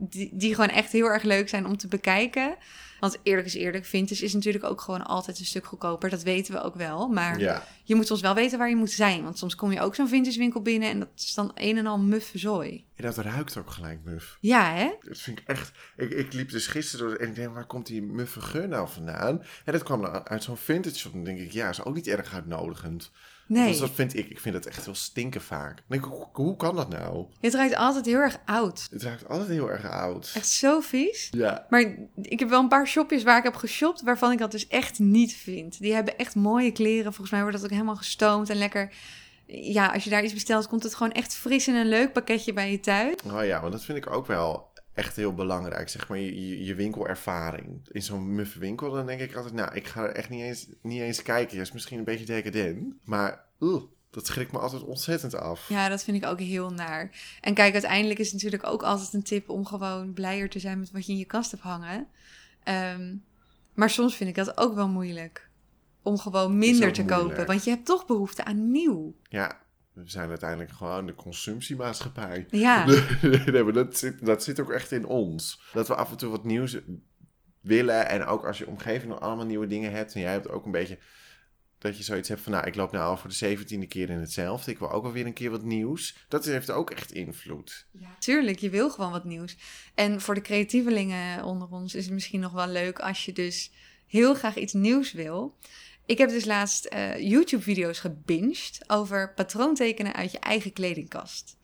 die, 0.00 0.30
die 0.32 0.54
gewoon 0.54 0.70
echt 0.70 0.92
heel 0.92 1.06
erg 1.06 1.22
leuk 1.22 1.48
zijn 1.48 1.66
om 1.66 1.76
te 1.76 1.88
bekijken. 1.88 2.56
Want 3.00 3.18
eerlijk 3.22 3.46
is 3.46 3.54
eerlijk, 3.54 3.84
vintage 3.84 4.24
is 4.24 4.34
natuurlijk 4.34 4.64
ook 4.64 4.80
gewoon 4.80 5.06
altijd 5.06 5.38
een 5.38 5.44
stuk 5.44 5.64
goedkoper. 5.64 6.10
Dat 6.10 6.22
weten 6.22 6.54
we 6.54 6.62
ook 6.62 6.74
wel. 6.74 7.08
Maar 7.08 7.38
Ja, 7.38 7.64
je 7.84 7.94
moet 7.94 8.06
soms 8.06 8.20
wel 8.20 8.34
weten 8.34 8.58
waar 8.58 8.68
je 8.68 8.76
moet 8.76 8.90
zijn. 8.90 9.22
Want 9.22 9.38
soms 9.38 9.54
kom 9.54 9.72
je 9.72 9.80
ook 9.80 9.94
zo'n 9.94 10.08
vintage 10.08 10.38
winkel 10.38 10.62
binnen 10.62 10.90
en 10.90 10.98
dat 10.98 11.08
is 11.16 11.34
dan 11.34 11.52
een 11.54 11.78
en 11.78 11.86
al 11.86 11.98
muffe 11.98 12.38
zooi. 12.38 12.84
en 12.96 13.04
dat 13.04 13.16
ruikt 13.16 13.56
ook 13.56 13.70
gelijk 13.70 13.98
muf. 14.04 14.36
Ja, 14.40 14.74
hè? 14.74 14.90
Dat 15.00 15.18
vind 15.18 15.38
ik 15.38 15.48
echt... 15.48 15.72
Ik, 15.96 16.10
ik 16.10 16.32
liep 16.32 16.50
dus 16.50 16.66
gisteren 16.66 17.06
door 17.06 17.16
en 17.16 17.28
ik 17.28 17.34
denk, 17.34 17.54
waar 17.54 17.66
komt 17.66 17.86
die 17.86 18.02
muffe 18.02 18.40
geur 18.40 18.68
nou 18.68 18.88
vandaan? 18.88 19.42
En 19.64 19.72
dat 19.72 19.82
kwam 19.82 20.04
uit 20.06 20.42
zo'n 20.42 20.56
vintage 20.56 20.98
shop. 20.98 21.12
Dan 21.12 21.24
denk 21.24 21.38
ik, 21.38 21.52
ja, 21.52 21.68
is 21.68 21.84
ook 21.84 21.94
niet 21.94 22.06
erg 22.06 22.34
uitnodigend. 22.34 23.10
Nee, 23.50 23.68
Dus 23.68 23.78
dat 23.78 23.90
vind 23.90 24.16
ik. 24.16 24.28
Ik 24.28 24.40
vind 24.40 24.54
het 24.54 24.66
echt 24.66 24.84
heel 24.84 24.94
stinken 24.94 25.42
vaak. 25.42 25.82
Denk 25.86 26.08
hoe 26.32 26.56
kan 26.56 26.76
dat 26.76 26.88
nou? 26.88 27.26
het 27.40 27.54
ruikt 27.54 27.74
altijd 27.74 28.06
heel 28.06 28.18
erg 28.18 28.38
oud. 28.44 28.88
Het 28.90 29.02
ruikt 29.02 29.28
altijd 29.28 29.48
heel 29.48 29.70
erg 29.70 29.90
oud. 29.90 30.32
Echt 30.34 30.48
zo 30.48 30.80
vies. 30.80 31.28
Ja. 31.30 31.66
Maar 31.68 31.80
ik 32.22 32.38
heb 32.38 32.48
wel 32.48 32.60
een 32.60 32.68
paar 32.68 32.86
shopjes 32.86 33.22
waar 33.22 33.38
ik 33.38 33.44
heb 33.44 33.54
geshopt, 33.54 34.02
waarvan 34.02 34.32
ik 34.32 34.38
dat 34.38 34.50
dus 34.50 34.68
echt 34.68 34.98
niet 34.98 35.34
vind. 35.34 35.80
Die 35.80 35.94
hebben 35.94 36.18
echt 36.18 36.34
mooie 36.34 36.72
kleren. 36.72 37.12
Volgens 37.12 37.30
mij 37.30 37.40
wordt 37.40 37.56
dat 37.56 37.64
ook 37.64 37.72
helemaal 37.72 37.96
gestoomd 37.96 38.50
en 38.50 38.56
lekker. 38.56 38.92
Ja, 39.46 39.86
als 39.86 40.04
je 40.04 40.10
daar 40.10 40.24
iets 40.24 40.32
bestelt, 40.32 40.68
komt 40.68 40.82
het 40.82 40.94
gewoon 40.94 41.12
echt 41.12 41.34
fris 41.34 41.68
in 41.68 41.74
een 41.74 41.88
leuk 41.88 42.12
pakketje 42.12 42.52
bij 42.52 42.70
je 42.70 42.80
thuis. 42.80 43.14
Oh 43.26 43.44
ja, 43.44 43.60
want 43.60 43.72
dat 43.72 43.84
vind 43.84 43.98
ik 43.98 44.10
ook 44.10 44.26
wel 44.26 44.69
echt 45.00 45.16
heel 45.16 45.34
belangrijk. 45.34 45.88
Zeg 45.88 46.08
maar 46.08 46.18
je, 46.18 46.48
je, 46.48 46.64
je 46.64 46.74
winkelervaring. 46.74 47.88
In 47.88 48.02
zo'n 48.02 48.34
muffe 48.34 48.58
winkel, 48.58 48.90
dan 48.90 49.06
denk 49.06 49.20
ik 49.20 49.34
altijd, 49.34 49.54
nou, 49.54 49.74
ik 49.74 49.86
ga 49.86 50.02
er 50.02 50.14
echt 50.14 50.28
niet 50.28 50.42
eens, 50.42 50.66
niet 50.82 51.00
eens 51.00 51.22
kijken. 51.22 51.58
Is 51.58 51.72
misschien 51.72 51.98
een 51.98 52.04
beetje 52.04 52.24
decadent. 52.24 52.94
Maar, 53.04 53.44
oeh, 53.60 53.82
dat 54.10 54.26
schrikt 54.26 54.52
me 54.52 54.58
altijd 54.58 54.82
ontzettend 54.82 55.34
af. 55.34 55.68
Ja, 55.68 55.88
dat 55.88 56.04
vind 56.04 56.16
ik 56.16 56.28
ook 56.28 56.40
heel 56.40 56.70
naar. 56.70 57.10
En 57.40 57.54
kijk, 57.54 57.72
uiteindelijk 57.72 58.18
is 58.18 58.24
het 58.24 58.34
natuurlijk 58.34 58.72
ook 58.72 58.82
altijd 58.82 59.12
een 59.12 59.22
tip 59.22 59.48
om 59.48 59.66
gewoon 59.66 60.12
blijer 60.12 60.48
te 60.48 60.58
zijn 60.58 60.78
met 60.78 60.90
wat 60.90 61.06
je 61.06 61.12
in 61.12 61.18
je 61.18 61.24
kast 61.24 61.50
hebt 61.50 61.62
hangen. 61.62 62.08
Ehm, 62.64 63.14
maar 63.74 63.90
soms 63.90 64.16
vind 64.16 64.28
ik 64.28 64.36
dat 64.36 64.58
ook 64.58 64.74
wel 64.74 64.88
moeilijk. 64.88 65.48
Om 66.02 66.18
gewoon 66.18 66.58
minder 66.58 66.92
te 66.92 67.02
moeilijk. 67.02 67.28
kopen. 67.28 67.46
Want 67.46 67.64
je 67.64 67.70
hebt 67.70 67.86
toch 67.86 68.06
behoefte 68.06 68.44
aan 68.44 68.70
nieuw. 68.70 69.14
Ja, 69.28 69.60
we 70.02 70.10
zijn 70.10 70.28
uiteindelijk 70.28 70.70
gewoon 70.70 71.06
de 71.06 71.14
consumptiemaatschappij. 71.14 72.46
Ja, 72.50 72.84
nee, 73.46 73.62
maar 73.62 73.72
dat 73.72 73.98
zit, 73.98 74.26
dat 74.26 74.44
zit 74.44 74.60
ook 74.60 74.70
echt 74.70 74.92
in 74.92 75.06
ons. 75.06 75.62
Dat 75.72 75.88
we 75.88 75.94
af 75.94 76.10
en 76.10 76.16
toe 76.16 76.30
wat 76.30 76.44
nieuws 76.44 76.78
willen. 77.60 78.08
En 78.08 78.24
ook 78.24 78.46
als 78.46 78.58
je 78.58 78.66
omgeving 78.66 79.10
nog 79.10 79.20
allemaal 79.20 79.46
nieuwe 79.46 79.66
dingen 79.66 79.92
hebt. 79.92 80.14
En 80.14 80.20
jij 80.20 80.32
hebt 80.32 80.48
ook 80.48 80.64
een 80.64 80.70
beetje 80.70 80.98
dat 81.78 81.96
je 81.96 82.02
zoiets 82.02 82.28
hebt 82.28 82.40
van... 82.40 82.52
Nou, 82.52 82.66
ik 82.66 82.74
loop 82.74 82.92
nou 82.92 83.04
al 83.04 83.16
voor 83.16 83.28
de 83.28 83.36
zeventiende 83.36 83.86
keer 83.86 84.10
in 84.10 84.18
hetzelfde. 84.18 84.70
Ik 84.70 84.78
wil 84.78 84.90
ook 84.90 85.02
wel 85.02 85.12
weer 85.12 85.26
een 85.26 85.32
keer 85.32 85.50
wat 85.50 85.62
nieuws. 85.62 86.16
Dat 86.28 86.44
heeft 86.44 86.70
ook 86.70 86.90
echt 86.90 87.12
invloed. 87.12 87.86
tuurlijk. 88.18 88.58
Je 88.58 88.70
wil 88.70 88.90
gewoon 88.90 89.10
wat 89.10 89.24
nieuws. 89.24 89.56
En 89.94 90.20
voor 90.20 90.34
de 90.34 90.40
creatievelingen 90.40 91.44
onder 91.44 91.68
ons 91.68 91.94
is 91.94 92.04
het 92.04 92.12
misschien 92.12 92.40
nog 92.40 92.52
wel 92.52 92.68
leuk 92.68 92.98
als 92.98 93.24
je 93.24 93.32
dus 93.32 93.72
heel 94.06 94.34
graag 94.34 94.56
iets 94.56 94.72
nieuws 94.72 95.12
wil. 95.12 95.56
Ik 96.10 96.18
heb 96.18 96.28
dus 96.28 96.44
laatst 96.44 96.84
eh, 96.84 97.18
YouTube-video's 97.18 97.98
gebinged 97.98 98.80
over 98.86 99.32
patroontekenen 99.34 100.14
uit 100.14 100.32
je 100.32 100.38
eigen 100.38 100.72
kledingkast. 100.72 101.56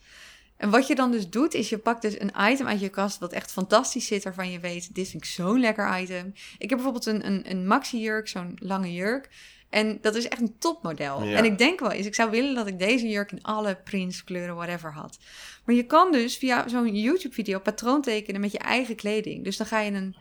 En 0.56 0.70
wat 0.70 0.86
je 0.86 0.94
dan 0.94 1.10
dus 1.10 1.30
doet, 1.30 1.54
is 1.54 1.68
je 1.68 1.78
pakt 1.78 2.02
dus 2.02 2.20
een 2.20 2.32
item 2.50 2.66
uit 2.66 2.80
je 2.80 2.88
kast 2.88 3.18
wat 3.18 3.32
echt 3.32 3.52
fantastisch 3.52 4.06
zit, 4.06 4.24
waarvan 4.24 4.50
je 4.50 4.60
weet, 4.60 4.94
dit 4.94 5.08
vind 5.08 5.22
ik 5.22 5.28
zo'n 5.28 5.60
lekker 5.60 6.00
item. 6.00 6.32
Ik 6.58 6.70
heb 6.70 6.78
bijvoorbeeld 6.78 7.06
een, 7.06 7.26
een, 7.26 7.50
een 7.50 7.66
maxi-jurk, 7.66 8.28
zo'n 8.28 8.56
lange 8.58 8.92
jurk. 8.92 9.28
En 9.70 9.98
dat 10.00 10.14
is 10.14 10.28
echt 10.28 10.40
een 10.40 10.58
topmodel. 10.58 11.22
Ja. 11.22 11.36
En 11.36 11.44
ik 11.44 11.58
denk 11.58 11.80
wel 11.80 11.92
eens, 11.92 12.06
ik 12.06 12.14
zou 12.14 12.30
willen 12.30 12.54
dat 12.54 12.66
ik 12.66 12.78
deze 12.78 13.08
jurk 13.08 13.32
in 13.32 13.42
alle 13.42 13.76
prints, 13.84 14.24
kleuren, 14.24 14.54
whatever 14.54 14.92
had. 14.92 15.18
Maar 15.64 15.74
je 15.74 15.86
kan 15.86 16.12
dus 16.12 16.36
via 16.36 16.68
zo'n 16.68 16.96
YouTube-video 16.96 17.58
patroon 17.58 18.02
tekenen 18.02 18.40
met 18.40 18.52
je 18.52 18.58
eigen 18.58 18.96
kleding. 18.96 19.44
Dus 19.44 19.56
dan 19.56 19.66
ga 19.66 19.80
je 19.80 19.90
een 19.90 20.16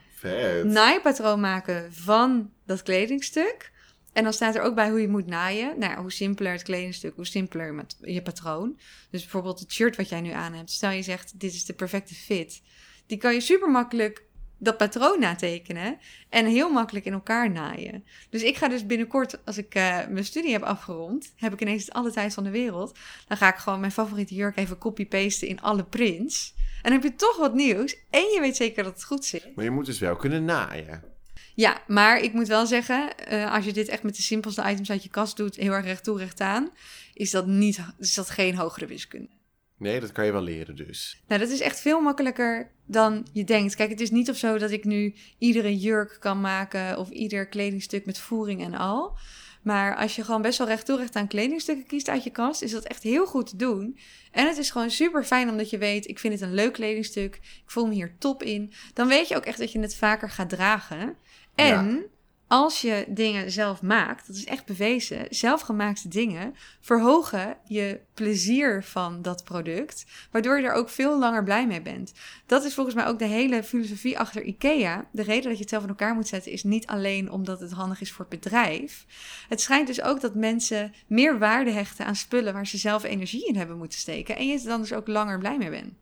naaipatroon 0.72 1.40
maken 1.40 1.94
van 1.94 2.52
dat 2.66 2.84
kledingstuk. 2.84 3.74
En 4.16 4.24
dan 4.24 4.34
staat 4.34 4.56
er 4.56 4.62
ook 4.62 4.76
bij 4.76 4.90
hoe 4.90 5.02
je 5.02 5.08
moet 5.08 5.26
naaien. 5.26 5.80
Nou 5.80 6.02
hoe 6.02 6.12
simpeler 6.12 6.52
het 6.52 6.64
kledingstuk, 6.64 7.16
hoe 7.16 7.26
simpeler 7.26 7.74
met 7.74 7.98
je 8.02 8.22
patroon. 8.22 8.80
Dus 9.10 9.22
bijvoorbeeld 9.22 9.60
het 9.60 9.72
shirt 9.72 9.96
wat 9.96 10.10
jij 10.10 10.22
nu 10.22 10.32
aan 10.32 10.54
hebt. 10.54 10.72
Stel 10.72 10.90
je 10.90 11.02
zegt, 11.02 11.40
dit 11.40 11.54
is 11.54 11.66
de 11.66 11.74
perfecte 11.74 12.16
fit. 12.16 12.62
Die 13.06 13.18
kan 13.18 13.34
je 13.34 13.42
super 13.42 13.72
makkelijk 13.72 14.24
dat 14.58 14.78
patroon 14.78 15.20
natekenen. 15.20 15.98
En 16.30 16.46
heel 16.46 16.70
makkelijk 16.70 17.06
in 17.06 17.14
elkaar 17.14 17.52
naaien. 17.52 18.04
Dus 18.30 18.44
ik 18.44 18.58
ga 18.58 18.68
dus 18.68 18.86
binnenkort, 18.86 19.46
als 19.46 19.58
ik 19.58 19.76
eh, 19.76 20.08
mijn 20.10 20.26
studie 20.26 20.52
heb 20.52 20.64
afgerond... 20.64 21.34
heb 21.36 21.54
ik 21.54 21.62
ineens 21.62 21.92
alle 21.92 22.12
tijd 22.12 22.34
van 22.34 22.44
de 22.44 22.50
wereld. 22.50 22.98
Dan 23.28 23.38
ga 23.38 23.50
ik 23.50 23.56
gewoon 23.56 23.80
mijn 23.80 23.92
favoriete 23.92 24.36
jurk 24.36 24.58
even 24.58 24.78
copy-pasten 24.78 25.48
in 25.48 25.62
alle 25.62 25.84
prints. 25.84 26.54
En 26.58 26.92
dan 26.92 27.02
heb 27.02 27.04
je 27.04 27.16
toch 27.16 27.38
wat 27.38 27.54
nieuws. 27.54 27.98
En 28.10 28.22
je 28.22 28.38
weet 28.42 28.56
zeker 28.56 28.84
dat 28.84 28.94
het 28.94 29.04
goed 29.04 29.26
zit. 29.26 29.56
Maar 29.56 29.66
je 29.66 29.72
moet 29.72 29.86
dus 29.86 30.00
wel 30.00 30.16
kunnen 30.16 30.46
naaien. 30.46 31.15
Ja, 31.56 31.82
maar 31.88 32.20
ik 32.20 32.34
moet 32.34 32.48
wel 32.48 32.66
zeggen, 32.66 33.18
eh, 33.18 33.54
als 33.54 33.66
je 33.66 33.74
dit 33.74 33.88
echt 33.88 34.04
met 34.04 34.16
de 34.16 34.22
simpelste 34.22 34.70
items 34.70 34.92
uit 34.92 35.04
je 35.04 35.10
kast 35.10 35.38
doet, 35.38 35.56
heel 35.56 35.72
erg 35.72 35.86
recht 35.86 36.04
toe, 36.04 36.18
recht 36.18 36.42
aan, 36.42 36.70
is 37.14 37.32
dat, 37.32 37.48
niet, 37.48 37.80
is 38.00 38.14
dat 38.14 38.30
geen 38.30 38.56
hogere 38.56 38.86
wiskunde. 38.86 39.30
Nee, 39.78 40.00
dat 40.00 40.12
kan 40.12 40.26
je 40.26 40.32
wel 40.32 40.42
leren 40.42 40.76
dus. 40.76 41.22
Nou, 41.28 41.42
dat 41.42 41.50
is 41.50 41.60
echt 41.60 41.80
veel 41.80 42.02
makkelijker 42.02 42.72
dan 42.86 43.28
je 43.34 43.44
denkt. 43.44 43.76
Kijk, 43.76 43.90
het 43.90 44.02
is 44.02 44.12
niet 44.12 44.30
of 44.30 44.38
zo 44.38 44.58
dat 44.58 44.72
ik 44.72 44.84
nu 44.84 45.16
iedere 45.38 45.78
jurk 45.78 46.18
kan 46.20 46.42
maken 46.42 46.98
of 46.98 47.10
ieder 47.10 47.48
kledingstuk 47.48 48.06
met 48.06 48.18
voering 48.18 48.64
en 48.64 48.74
al. 48.74 49.18
Maar 49.66 49.96
als 49.96 50.16
je 50.16 50.24
gewoon 50.24 50.42
best 50.42 50.58
wel 50.58 50.68
recht 50.68 50.86
toe, 50.86 50.98
recht 50.98 51.16
aan 51.16 51.28
kledingstukken 51.28 51.86
kiest 51.86 52.10
uit 52.10 52.24
je 52.24 52.30
kast, 52.30 52.62
is 52.62 52.72
dat 52.72 52.84
echt 52.84 53.04
heel 53.04 53.26
goed 53.26 53.48
te 53.48 53.56
doen. 53.56 53.98
En 54.32 54.48
het 54.48 54.58
is 54.58 54.70
gewoon 54.70 54.90
super 54.90 55.24
fijn 55.24 55.50
omdat 55.50 55.70
je 55.70 55.78
weet, 55.78 56.08
ik 56.08 56.20
vind 56.20 56.34
het 56.34 56.42
een 56.42 56.54
leuk 56.54 56.74
kledingstuk, 56.74 57.36
ik 57.36 57.64
voel 57.66 57.88
me 57.88 57.94
hier 57.94 58.16
top 58.20 58.44
in. 58.44 58.74
Dan 58.94 59.08
weet 59.08 59.28
je 59.28 59.36
ook 59.36 59.46
echt 59.46 59.58
dat 59.58 59.72
je 59.72 59.80
het 59.80 59.96
vaker 59.96 60.30
gaat 60.30 60.50
dragen. 60.50 61.16
En 61.56 62.10
als 62.48 62.82
je 62.82 63.06
dingen 63.08 63.52
zelf 63.52 63.82
maakt, 63.82 64.28
dat 64.28 64.36
is 64.36 64.46
echt 64.46 64.66
bewezen, 64.66 65.28
zelfgemaakte 65.30 66.08
dingen 66.08 66.56
verhogen 66.82 67.58
je 67.68 68.00
plezier 68.14 68.84
van 68.84 69.22
dat 69.22 69.44
product, 69.44 70.06
waardoor 70.32 70.60
je 70.60 70.68
er 70.68 70.74
ook 70.74 70.90
veel 70.90 71.20
langer 71.20 71.44
blij 71.44 71.68
mee 71.68 71.82
bent. 71.82 72.14
Dat 72.46 72.64
is 72.64 72.74
volgens 72.74 72.96
mij 72.96 73.06
ook 73.06 73.20
de 73.20 73.26
hele 73.26 73.64
filosofie 73.64 74.20
achter 74.20 74.44
IKEA. 74.44 75.06
De 75.12 75.24
reden 75.24 75.44
dat 75.44 75.54
je 75.54 75.60
het 75.60 75.70
zelf 75.70 75.84
in 75.84 75.90
elkaar 75.90 76.16
moet 76.16 76.28
zetten 76.28 76.52
is 76.52 76.64
niet 76.64 76.88
alleen 76.88 77.32
omdat 77.32 77.60
het 77.60 77.72
handig 77.72 78.02
is 78.02 78.12
voor 78.12 78.26
het 78.30 78.42
bedrijf. 78.42 79.06
Het 79.50 79.62
schijnt 79.62 79.88
dus 79.88 80.02
ook 80.02 80.22
dat 80.22 80.36
mensen 80.36 80.94
meer 81.08 81.40
waarde 81.40 81.72
hechten 81.72 82.06
aan 82.06 82.16
spullen 82.16 82.54
waar 82.54 82.68
ze 82.68 82.78
zelf 82.78 83.04
energie 83.04 83.48
in 83.48 83.56
hebben 83.56 83.78
moeten 83.78 84.00
steken 84.00 84.36
en 84.36 84.48
je 84.48 84.58
er 84.58 84.64
dan 84.64 84.82
dus 84.82 84.94
ook 84.94 85.08
langer 85.08 85.40
blij 85.40 85.58
mee 85.58 85.70
bent. 85.70 85.94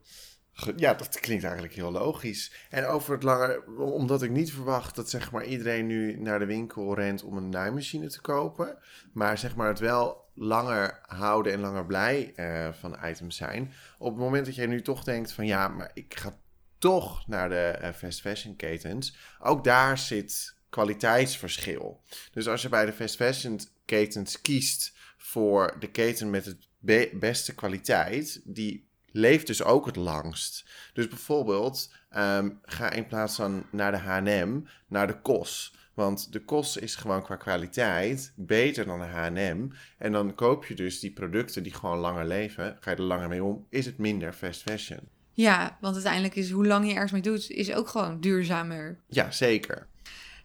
Ja, 0.76 0.94
dat 0.94 1.20
klinkt 1.20 1.44
eigenlijk 1.44 1.74
heel 1.74 1.92
logisch. 1.92 2.54
En 2.70 2.86
over 2.86 3.14
het 3.14 3.24
langer, 3.24 3.66
omdat 3.78 4.22
ik 4.22 4.30
niet 4.30 4.54
verwacht 4.54 4.96
dat 4.96 5.10
zeg 5.10 5.32
maar 5.32 5.46
iedereen 5.46 5.88
nu 5.88 6.20
naar 6.20 6.40
de 6.40 6.46
winkel 6.46 6.96
rent 6.96 7.24
om 7.24 7.38
een 7.38 7.50
naaimachine 7.50 8.08
te 8.08 8.22
kopen, 8.22 8.78
maar 9.14 9.38
zeg 9.38 9.56
maar 9.56 9.68
het 9.68 9.80
wel 9.80 10.24
langer 10.34 11.00
houden 11.02 11.54
en 11.54 11.60
langer 11.60 11.86
blij 11.86 12.34
eh, 12.36 12.70
van 12.74 12.98
items 13.06 13.36
zijn. 13.36 13.74
Op 13.98 14.12
het 14.12 14.20
moment 14.20 14.46
dat 14.46 14.56
jij 14.56 14.66
nu 14.66 14.82
toch 14.82 15.04
denkt 15.04 15.32
van 15.32 15.46
ja, 15.46 15.68
maar 15.68 15.92
ik 15.94 16.20
ga 16.20 16.38
toch 16.78 17.28
naar 17.28 17.50
de 17.50 17.68
eh, 17.68 17.94
fast 17.94 18.22
fashion 18.22 18.56
ketens, 18.56 19.18
ook 19.40 19.64
daar 19.64 19.98
zit 19.98 20.56
kwaliteitsverschil. 20.70 22.02
Dus 22.32 22.48
als 22.48 22.62
je 22.62 22.70
bij 22.70 22.86
de 22.86 22.94
fast 22.94 23.16
fashion 23.16 23.60
ketens 23.86 24.42
kiest 24.42 24.94
voor 25.18 25.76
de 25.80 25.92
keten 25.92 26.30
met 26.30 26.46
het 26.46 26.68
be- 26.80 27.12
beste 27.14 27.56
kwaliteit, 27.56 28.42
die 28.44 28.92
leeft 29.14 29.48
dus 29.48 29.64
ook 29.64 29.86
het 29.86 29.96
langst. 29.96 30.66
Dus 30.94 31.08
bijvoorbeeld, 31.08 31.94
ehm, 32.10 32.50
ga 32.64 32.92
in 32.92 33.08
plaats 33.08 33.36
van 33.36 33.66
naar 33.72 33.92
de 33.92 33.98
H&M, 33.98 34.62
naar 34.88 35.08
de 35.08 35.22
KOS. 35.22 35.74
Want 35.94 36.32
de 36.32 36.40
KOS 36.40 36.78
is 36.78 36.96
gewoon 36.96 37.24
qua 37.24 37.36
kwaliteit 37.36 38.34
beter 38.36 38.86
dan 38.86 39.00
de 39.00 39.06
H&M. 39.06 39.68
En 39.98 40.12
dan 40.12 40.36
koop 40.36 40.66
je 40.66 40.76
dus 40.76 41.00
die 41.00 41.12
producten 41.12 41.64
die 41.64 41.74
gewoon 41.74 41.98
langer 41.98 42.26
leven. 42.26 42.78
Ga 42.80 42.92
je 42.92 42.98
er 42.98 43.04
langer 43.04 43.28
mee 43.30 43.44
om, 43.44 43.66
is 43.70 43.86
het 43.86 43.98
minder 43.98 44.34
fast 44.34 44.62
fashion. 44.62 45.00
Ja, 45.32 45.78
want 45.82 45.94
uiteindelijk 45.94 46.36
is 46.36 46.52
hoe 46.52 46.66
lang 46.66 46.88
je 46.88 46.94
ergens 46.94 47.12
mee 47.12 47.22
doet, 47.22 47.50
is 47.50 47.74
ook 47.74 47.88
gewoon 47.88 48.20
duurzamer. 48.20 49.00
Ja, 49.08 49.32
zeker. 49.32 49.88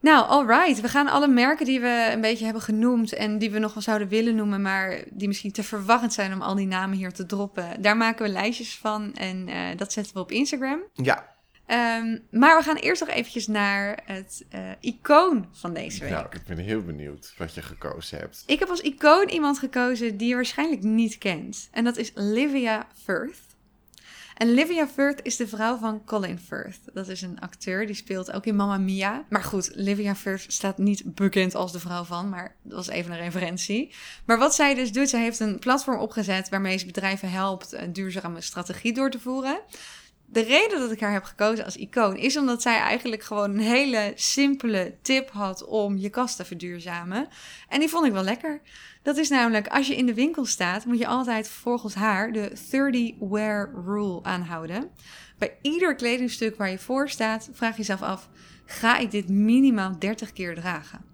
Nou, 0.00 0.26
alright. 0.26 0.80
We 0.80 0.88
gaan 0.88 1.08
alle 1.08 1.28
merken 1.28 1.66
die 1.66 1.80
we 1.80 2.11
een 2.12 2.20
beetje 2.20 2.44
hebben 2.44 2.62
genoemd 2.62 3.12
en 3.12 3.38
die 3.38 3.50
we 3.50 3.58
nog 3.58 3.74
wel 3.74 3.82
zouden 3.82 4.08
willen 4.08 4.34
noemen, 4.34 4.62
maar 4.62 5.02
die 5.11 5.28
misschien 5.28 5.52
te 5.52 5.62
verwarrend 5.62 6.12
zijn 6.12 6.32
om 6.32 6.42
al 6.42 6.54
die 6.54 6.66
namen 6.66 6.96
hier 6.96 7.12
te 7.12 7.26
droppen. 7.26 7.82
Daar 7.82 7.96
maken 7.96 8.24
we 8.24 8.32
lijstjes 8.32 8.78
van 8.78 9.14
en 9.14 9.48
eh, 9.48 9.76
dat 9.76 9.92
zetten 9.92 10.14
we 10.14 10.20
op 10.20 10.32
Instagram. 10.32 10.80
Ja, 10.92 11.37
Ehm, 11.68 12.18
maar 12.30 12.56
we 12.58 12.62
gaan 12.62 12.76
eerst 12.76 13.00
nog 13.00 13.11
eventjes 13.11 13.46
naar 13.46 14.00
het 14.04 14.44
eh, 14.50 14.70
icoon 14.80 15.48
van 15.52 15.74
deze 15.74 16.00
week. 16.00 16.11
nou, 16.11 16.26
ik 16.30 16.44
ben 16.46 16.58
heel 16.58 16.82
benieuwd 16.82 17.34
wat 17.37 17.54
je 17.54 17.62
gekozen 17.62 18.18
hebt. 18.18 18.42
Ik 18.46 18.58
heb 18.58 18.68
als 18.68 18.80
icoon 18.80 19.28
iemand 19.28 19.58
gekozen 19.58 20.16
die 20.16 20.28
je 20.28 20.34
waarschijnlijk 20.34 20.82
niet 20.82 21.18
kent. 21.18 21.68
En 21.72 21.84
dat 21.84 21.96
is 21.96 22.12
Livia 22.14 22.87
Firth. 23.02 23.38
En 24.38 24.55
Livia 24.55 24.88
Firth 24.88 25.20
is 25.22 25.37
de 25.37 25.48
vrouw 25.48 25.77
van 25.77 26.05
Colin 26.05 26.38
Firth. 26.38 26.79
Dat 26.92 27.09
is 27.09 27.22
een 27.22 27.40
acteur, 27.40 27.87
die 27.87 27.94
speelt 27.94 28.33
ook 28.33 28.46
in 28.46 28.57
Mamma 28.57 28.79
Mia. 28.79 29.24
Maar 29.29 29.42
goed, 29.42 29.70
Livia 29.74 30.14
Firth 30.14 30.44
staat 30.48 30.79
niet 30.79 31.14
bekend 31.14 31.55
als 31.55 31.72
de 31.72 31.81
vrouw 31.81 32.05
van, 32.05 32.29
maar 32.29 32.55
dat 32.62 32.77
was 32.77 32.88
even 32.88 33.12
een 33.12 33.18
referentie. 33.18 33.94
Maar 34.24 34.38
wat 34.38 34.55
zij 34.55 34.74
dus 34.74 34.92
doet, 34.92 35.09
zij 35.09 35.22
heeft 35.22 35.40
een 35.40 35.59
platform 35.59 35.98
opgezet 35.98 36.48
waarmee 36.48 36.79
ze 36.79 36.87
bedrijven 36.87 37.31
helpt 37.31 37.72
een 37.72 37.92
duurzame 37.92 38.40
strategie 38.40 38.92
door 38.92 39.11
te 39.11 39.20
voeren. 39.20 39.61
De 40.30 40.42
reden 40.42 40.78
dat 40.78 40.90
ik 40.90 41.00
haar 41.00 41.12
heb 41.12 41.24
gekozen 41.24 41.64
als 41.64 41.76
icoon 41.76 42.16
is 42.16 42.36
omdat 42.36 42.62
zij 42.62 42.78
eigenlijk 42.78 43.22
gewoon 43.22 43.50
een 43.50 43.58
hele 43.58 44.12
simpele 44.14 44.94
tip 45.02 45.30
had 45.30 45.64
om 45.64 45.96
je 45.96 46.10
kast 46.10 46.36
te 46.36 46.44
verduurzamen. 46.44 47.28
En 47.68 47.80
die 47.80 47.88
vond 47.88 48.06
ik 48.06 48.12
wel 48.12 48.22
lekker. 48.22 48.60
Dat 49.02 49.16
is 49.16 49.28
namelijk, 49.28 49.66
als 49.68 49.86
je 49.86 49.96
in 49.96 50.06
de 50.06 50.14
winkel 50.14 50.44
staat, 50.44 50.84
moet 50.84 50.98
je 50.98 51.06
altijd 51.06 51.48
volgens 51.48 51.94
haar 51.94 52.32
de 52.32 52.52
30 52.70 53.28
wear 53.28 53.70
rule 53.84 54.22
aanhouden. 54.22 54.90
Bij 55.38 55.58
ieder 55.62 55.94
kledingstuk 55.94 56.56
waar 56.56 56.70
je 56.70 56.78
voor 56.78 57.08
staat, 57.08 57.48
vraag 57.52 57.72
je 57.72 57.78
jezelf 57.78 58.02
af: 58.02 58.28
ga 58.64 58.98
ik 58.98 59.10
dit 59.10 59.28
minimaal 59.28 59.98
30 59.98 60.32
keer 60.32 60.54
dragen? 60.54 61.08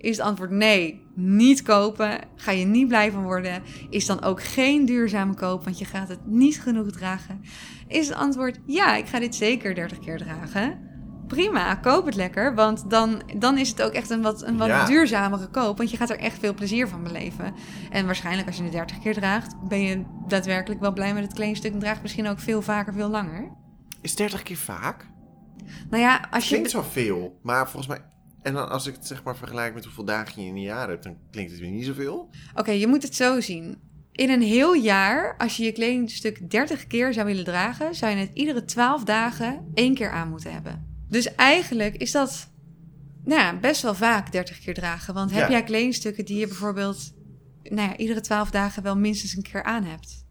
Is 0.00 0.16
het 0.16 0.26
antwoord 0.26 0.50
nee, 0.50 1.06
niet 1.14 1.62
kopen, 1.62 2.18
ga 2.36 2.50
je 2.50 2.64
niet 2.64 2.88
blij 2.88 3.10
van 3.10 3.22
worden? 3.22 3.62
Is 3.90 4.06
dan 4.06 4.22
ook 4.22 4.42
geen 4.42 4.84
duurzame 4.84 5.34
koop, 5.34 5.64
want 5.64 5.78
je 5.78 5.84
gaat 5.84 6.08
het 6.08 6.26
niet 6.26 6.60
genoeg 6.60 6.90
dragen? 6.90 7.40
Is 7.88 8.08
het 8.08 8.16
antwoord 8.16 8.60
ja, 8.66 8.96
ik 8.96 9.06
ga 9.06 9.18
dit 9.18 9.34
zeker 9.34 9.74
30 9.74 9.98
keer 9.98 10.18
dragen? 10.18 10.88
Prima, 11.26 11.74
koop 11.74 12.06
het 12.06 12.14
lekker, 12.14 12.54
want 12.54 12.90
dan, 12.90 13.22
dan 13.38 13.58
is 13.58 13.68
het 13.68 13.82
ook 13.82 13.92
echt 13.92 14.10
een 14.10 14.22
wat, 14.22 14.42
een 14.42 14.56
wat 14.56 14.68
Ja. 14.68 14.86
duurzamere 14.86 15.46
koop, 15.48 15.76
want 15.76 15.90
je 15.90 15.96
gaat 15.96 16.10
er 16.10 16.18
echt 16.18 16.38
veel 16.38 16.54
plezier 16.54 16.88
van 16.88 17.02
beleven. 17.02 17.54
En 17.90 18.06
waarschijnlijk 18.06 18.46
als 18.46 18.56
je 18.56 18.62
het 18.62 18.72
30 18.72 18.98
keer 18.98 19.14
draagt, 19.14 19.54
ben 19.68 19.80
je 19.82 20.04
daadwerkelijk 20.26 20.80
wel 20.80 20.92
blij 20.92 21.14
met 21.14 21.22
het 21.22 21.32
kledingstuk 21.32 21.72
en 21.72 21.78
draagt 21.78 22.02
misschien 22.02 22.28
ook 22.28 22.38
veel 22.38 22.62
vaker, 22.62 22.92
veel 22.92 23.08
langer. 23.08 23.52
Is 24.00 24.14
30 24.16 24.42
keer 24.42 24.56
vaak? 24.56 25.06
Nou 25.90 26.02
ja, 26.02 26.28
als 26.30 26.44
je... 26.44 26.50
Klinkt 26.50 26.70
zo 26.70 26.82
veel, 26.82 27.38
maar 27.42 27.68
volgens 27.68 27.86
mij... 27.86 28.00
En 28.42 28.54
dan 28.54 28.68
als 28.70 28.86
ik 28.86 28.94
het 28.94 29.06
zeg 29.06 29.22
maar 29.22 29.36
vergelijk 29.36 29.74
met 29.74 29.84
hoeveel 29.84 30.04
dagen 30.04 30.42
je 30.42 30.48
in 30.48 30.54
een 30.54 30.62
jaar 30.62 30.88
hebt, 30.88 31.02
dan 31.04 31.16
klinkt 31.30 31.50
het 31.50 31.60
weer 31.60 31.70
niet 31.70 31.84
zoveel. 31.84 32.28
Oké, 32.54 32.70
je 32.70 32.86
moet 32.86 33.02
het 33.02 33.14
zo 33.14 33.40
zien. 33.40 33.76
In 34.12 34.30
een 34.30 34.42
heel 34.42 34.74
jaar, 34.74 35.36
als 35.38 35.56
je 35.56 35.64
je 35.64 35.72
kledingstuk 35.72 36.50
30 36.50 36.86
keer 36.86 37.12
zou 37.12 37.26
willen 37.26 37.44
dragen, 37.44 37.94
zou 37.94 38.12
je 38.12 38.18
het 38.18 38.30
iedere 38.34 38.64
12 38.64 39.04
dagen 39.04 39.70
één 39.74 39.94
keer 39.94 40.10
aan 40.10 40.28
moeten 40.30 40.52
hebben. 40.52 40.86
Dus 41.08 41.34
eigenlijk 41.34 41.96
is 41.96 42.10
dat 42.12 42.48
nou 43.24 43.40
ja, 43.40 43.56
best 43.58 43.82
wel 43.82 43.94
vaak 43.94 44.32
30 44.32 44.58
keer 44.58 44.74
dragen. 44.74 45.14
Want 45.14 45.30
heb 45.30 45.40
Ja. 45.40 45.50
jij 45.50 45.62
kledingstukken 45.64 46.24
die 46.24 46.38
je 46.38 46.46
bijvoorbeeld 46.46 47.12
nou 47.62 47.88
ja, 47.88 47.96
iedere 47.96 48.20
12 48.20 48.50
dagen 48.50 48.82
wel 48.82 48.96
minstens 48.96 49.36
een 49.36 49.42
keer 49.42 49.62
aan 49.62 49.84
hebt? 49.84 50.24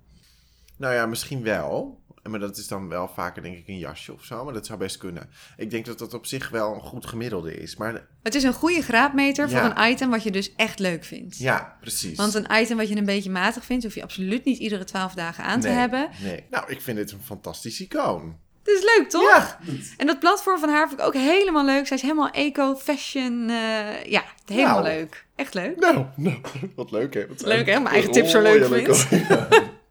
Nou 0.77 0.93
ja, 0.93 1.05
misschien 1.05 1.43
wel. 1.43 2.01
Maar 2.23 2.39
dat 2.39 2.57
is 2.57 2.67
dan 2.67 2.87
wel 2.89 3.07
vaker 3.15 3.41
denk 3.41 3.57
ik 3.57 3.67
een 3.67 3.77
jasje 3.77 4.13
of 4.13 4.23
zo. 4.23 4.43
Maar 4.43 4.53
dat 4.53 4.65
zou 4.65 4.79
best 4.79 4.97
kunnen. 4.97 5.29
Ik 5.57 5.69
denk 5.71 5.85
dat 5.85 5.99
dat 5.99 6.13
op 6.13 6.25
zich 6.25 6.49
wel 6.49 6.73
een 6.73 6.81
goed 6.81 7.05
gemiddelde 7.05 7.53
is. 7.57 7.75
Maar 7.75 8.05
Het 8.23 8.35
is 8.35 8.43
een 8.43 8.53
goede 8.53 8.81
graadmeter 8.81 9.49
voor 9.49 9.59
een 9.75 9.89
item 9.91 10.09
wat 10.09 10.23
je 10.23 10.31
dus 10.31 10.55
echt 10.55 10.79
leuk 10.79 11.03
vindt. 11.03 11.37
ja, 11.37 11.77
precies. 11.81 12.17
Want 12.17 12.33
een 12.33 12.47
item 12.53 12.77
wat 12.77 12.89
je 12.89 12.95
een 12.95 13.05
beetje 13.05 13.29
matig 13.31 13.65
vindt, 13.65 13.83
hoef 13.83 13.95
je 13.95 14.03
absoluut 14.03 14.45
niet 14.45 14.57
iedere 14.57 14.83
12 14.83 15.13
dagen 15.13 15.43
aan 15.43 15.59
te 15.59 15.67
hebben. 15.67 16.09
Nee. 16.23 16.43
Nou, 16.49 16.63
ik 16.67 16.81
vind 16.81 16.97
dit 16.97 17.11
een 17.11 17.23
fantastisch 17.23 17.81
icoon. 17.81 18.37
Het 18.63 18.77
is 18.77 18.83
leuk, 18.97 19.09
toch? 19.09 19.29
Ja. 19.29 19.59
En 19.97 20.07
dat 20.07 20.19
platform 20.19 20.59
van 20.59 20.69
haar 20.69 20.87
vind 20.87 20.99
ik 20.99 21.05
ook 21.05 21.13
helemaal 21.13 21.65
leuk. 21.65 21.87
Zij 21.87 21.95
is 21.97 22.01
helemaal 22.03 22.29
eco, 22.29 22.75
fashion. 22.75 23.49
eh, 23.49 24.03
ja, 24.05 24.23
helemaal 24.45 24.73
Nou. 24.81 24.83
leuk. 24.83 25.25
Echt 25.35 25.53
leuk. 25.53 25.79
Nou, 25.79 26.05
nou, 26.15 26.37
wat 26.75 26.91
leuk 26.91 27.13
hè. 27.13 27.27
Wat 27.27 27.41
Leuk, 27.41 27.65
hè? 27.65 27.79
Mijn 27.79 27.93
eigen 27.93 28.11
tips 28.11 28.31
zo 28.31 28.41
leuk 28.41 28.59
heerlijk, 28.59 28.95
vindt. 28.95 29.27
hoor. 29.27 29.47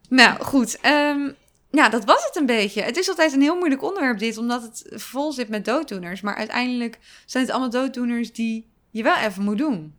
Nou, 0.09 0.41
goed. 0.43 0.77
ehm, 0.81 1.29
ja, 1.71 1.89
dat 1.89 2.05
was 2.05 2.25
het 2.25 2.35
een 2.35 2.45
beetje. 2.45 2.81
Het 2.81 2.97
is 2.97 3.09
altijd 3.09 3.33
een 3.33 3.41
heel 3.41 3.55
moeilijk 3.57 3.83
onderwerp 3.83 4.19
dit, 4.19 4.37
omdat 4.37 4.61
het 4.61 4.83
vol 5.01 5.31
zit 5.31 5.49
met 5.49 5.65
dooddoeners. 5.65 6.21
Maar 6.21 6.35
uiteindelijk 6.35 6.99
zijn 7.25 7.43
het 7.43 7.51
allemaal 7.51 7.69
dooddoeners 7.71 8.33
die 8.33 8.69
je 8.89 9.03
wel 9.03 9.15
even 9.17 9.43
moet 9.43 9.57
doen. 9.57 9.93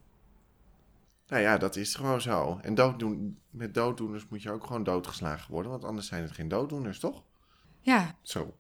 Nou 1.27 1.43
ja, 1.43 1.59
dat 1.59 1.77
is 1.77 1.95
gewoon 1.95 2.21
zo. 2.21 2.59
En 2.63 2.75
dooddoen, 2.75 3.39
met 3.51 3.75
dooddoeners 3.75 4.27
moet 4.29 4.43
je 4.43 4.51
ook 4.51 4.67
gewoon 4.67 4.85
doodgeslagen 4.85 5.53
worden. 5.53 5.71
Want 5.71 5.85
anders 5.85 6.07
zijn 6.07 6.23
het 6.23 6.33
geen 6.33 6.49
dooddoeners, 6.49 6.99
toch? 6.99 7.23
Ja, 7.81 8.17
Zo. 8.23 8.55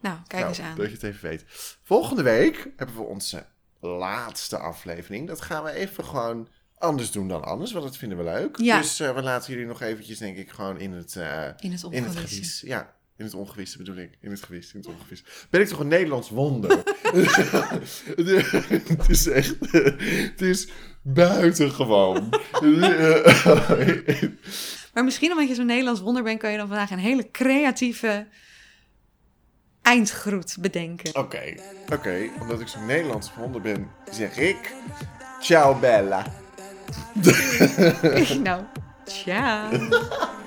nou, 0.00 0.16
kijk 0.26 0.32
Nou, 0.32 0.46
eens 0.48 0.60
aan. 0.60 0.76
Dat 0.76 0.86
je 0.86 0.92
het 0.92 1.02
even 1.02 1.28
weet. 1.28 1.44
Volgende 1.82 2.22
week 2.22 2.70
hebben 2.76 2.96
we 2.96 3.02
onze 3.02 3.46
laatste 3.80 4.58
aflevering. 4.58 5.28
Dat 5.28 5.40
gaan 5.40 5.64
we 5.64 5.70
even 5.70 6.04
gewoon 6.04 6.48
anders 6.84 7.10
doen 7.10 7.28
dan 7.28 7.44
anders, 7.44 7.72
want 7.72 7.84
dat 7.84 7.96
vinden 7.96 8.18
we 8.18 8.24
leuk. 8.24 8.56
Ja. 8.56 8.78
Dus 8.80 9.00
eh, 9.00 9.14
we 9.14 9.22
laten 9.22 9.52
jullie 9.52 9.66
nog 9.68 9.80
eventjes, 9.80 10.18
denk 10.18 10.36
ik, 10.36 10.50
gewoon 10.50 10.78
in 10.78 10.92
het, 10.92 11.16
eh, 11.16 11.24
In 11.24 11.42
het 11.46 11.62
in 11.62 11.72
het 11.72 11.84
ongewisse. 11.84 12.34
gewis. 12.34 12.62
Ja, 12.66 12.94
in 13.16 13.24
het 13.24 13.34
ongewisse 13.34 13.78
bedoel 13.78 13.96
ik. 13.96 14.18
In 14.20 14.30
het 14.30 14.42
gewis, 14.42 14.72
in 14.72 14.80
het 14.80 14.88
ongewis. 14.88 15.24
Ben 15.50 15.60
ik 15.60 15.68
toch 15.68 15.78
een 15.78 15.88
Nederlands 15.88 16.30
wonder? 16.30 16.70
het 18.16 19.08
is 19.08 19.26
echt... 19.26 19.54
Het 20.30 20.42
is 20.42 20.68
buitengewoon. 21.02 22.28
Maar 24.94 25.04
misschien 25.04 25.30
omdat 25.32 25.48
je 25.48 25.54
zo'n 25.54 25.66
Nederlands 25.66 26.00
wonder 26.00 26.22
bent, 26.22 26.38
kan 26.38 26.50
je 26.50 26.56
dan 26.56 26.68
vandaag 26.68 26.90
een 26.90 26.98
hele 26.98 27.30
creatieve 27.30 28.26
eindgroet 29.82 30.56
bedenken. 30.60 31.16
Oké, 31.16 31.54
oké. 31.92 32.28
Omdat 32.40 32.60
ik 32.60 32.68
zo'n 32.68 32.86
Nederlands 32.86 33.34
wonder 33.34 33.60
ben, 33.60 33.90
zeg 34.10 34.36
ik... 34.36 34.72
Ciao 35.40 35.78
Bella. 35.78 36.43
nou, 38.44 38.64
ciao. 39.06 39.70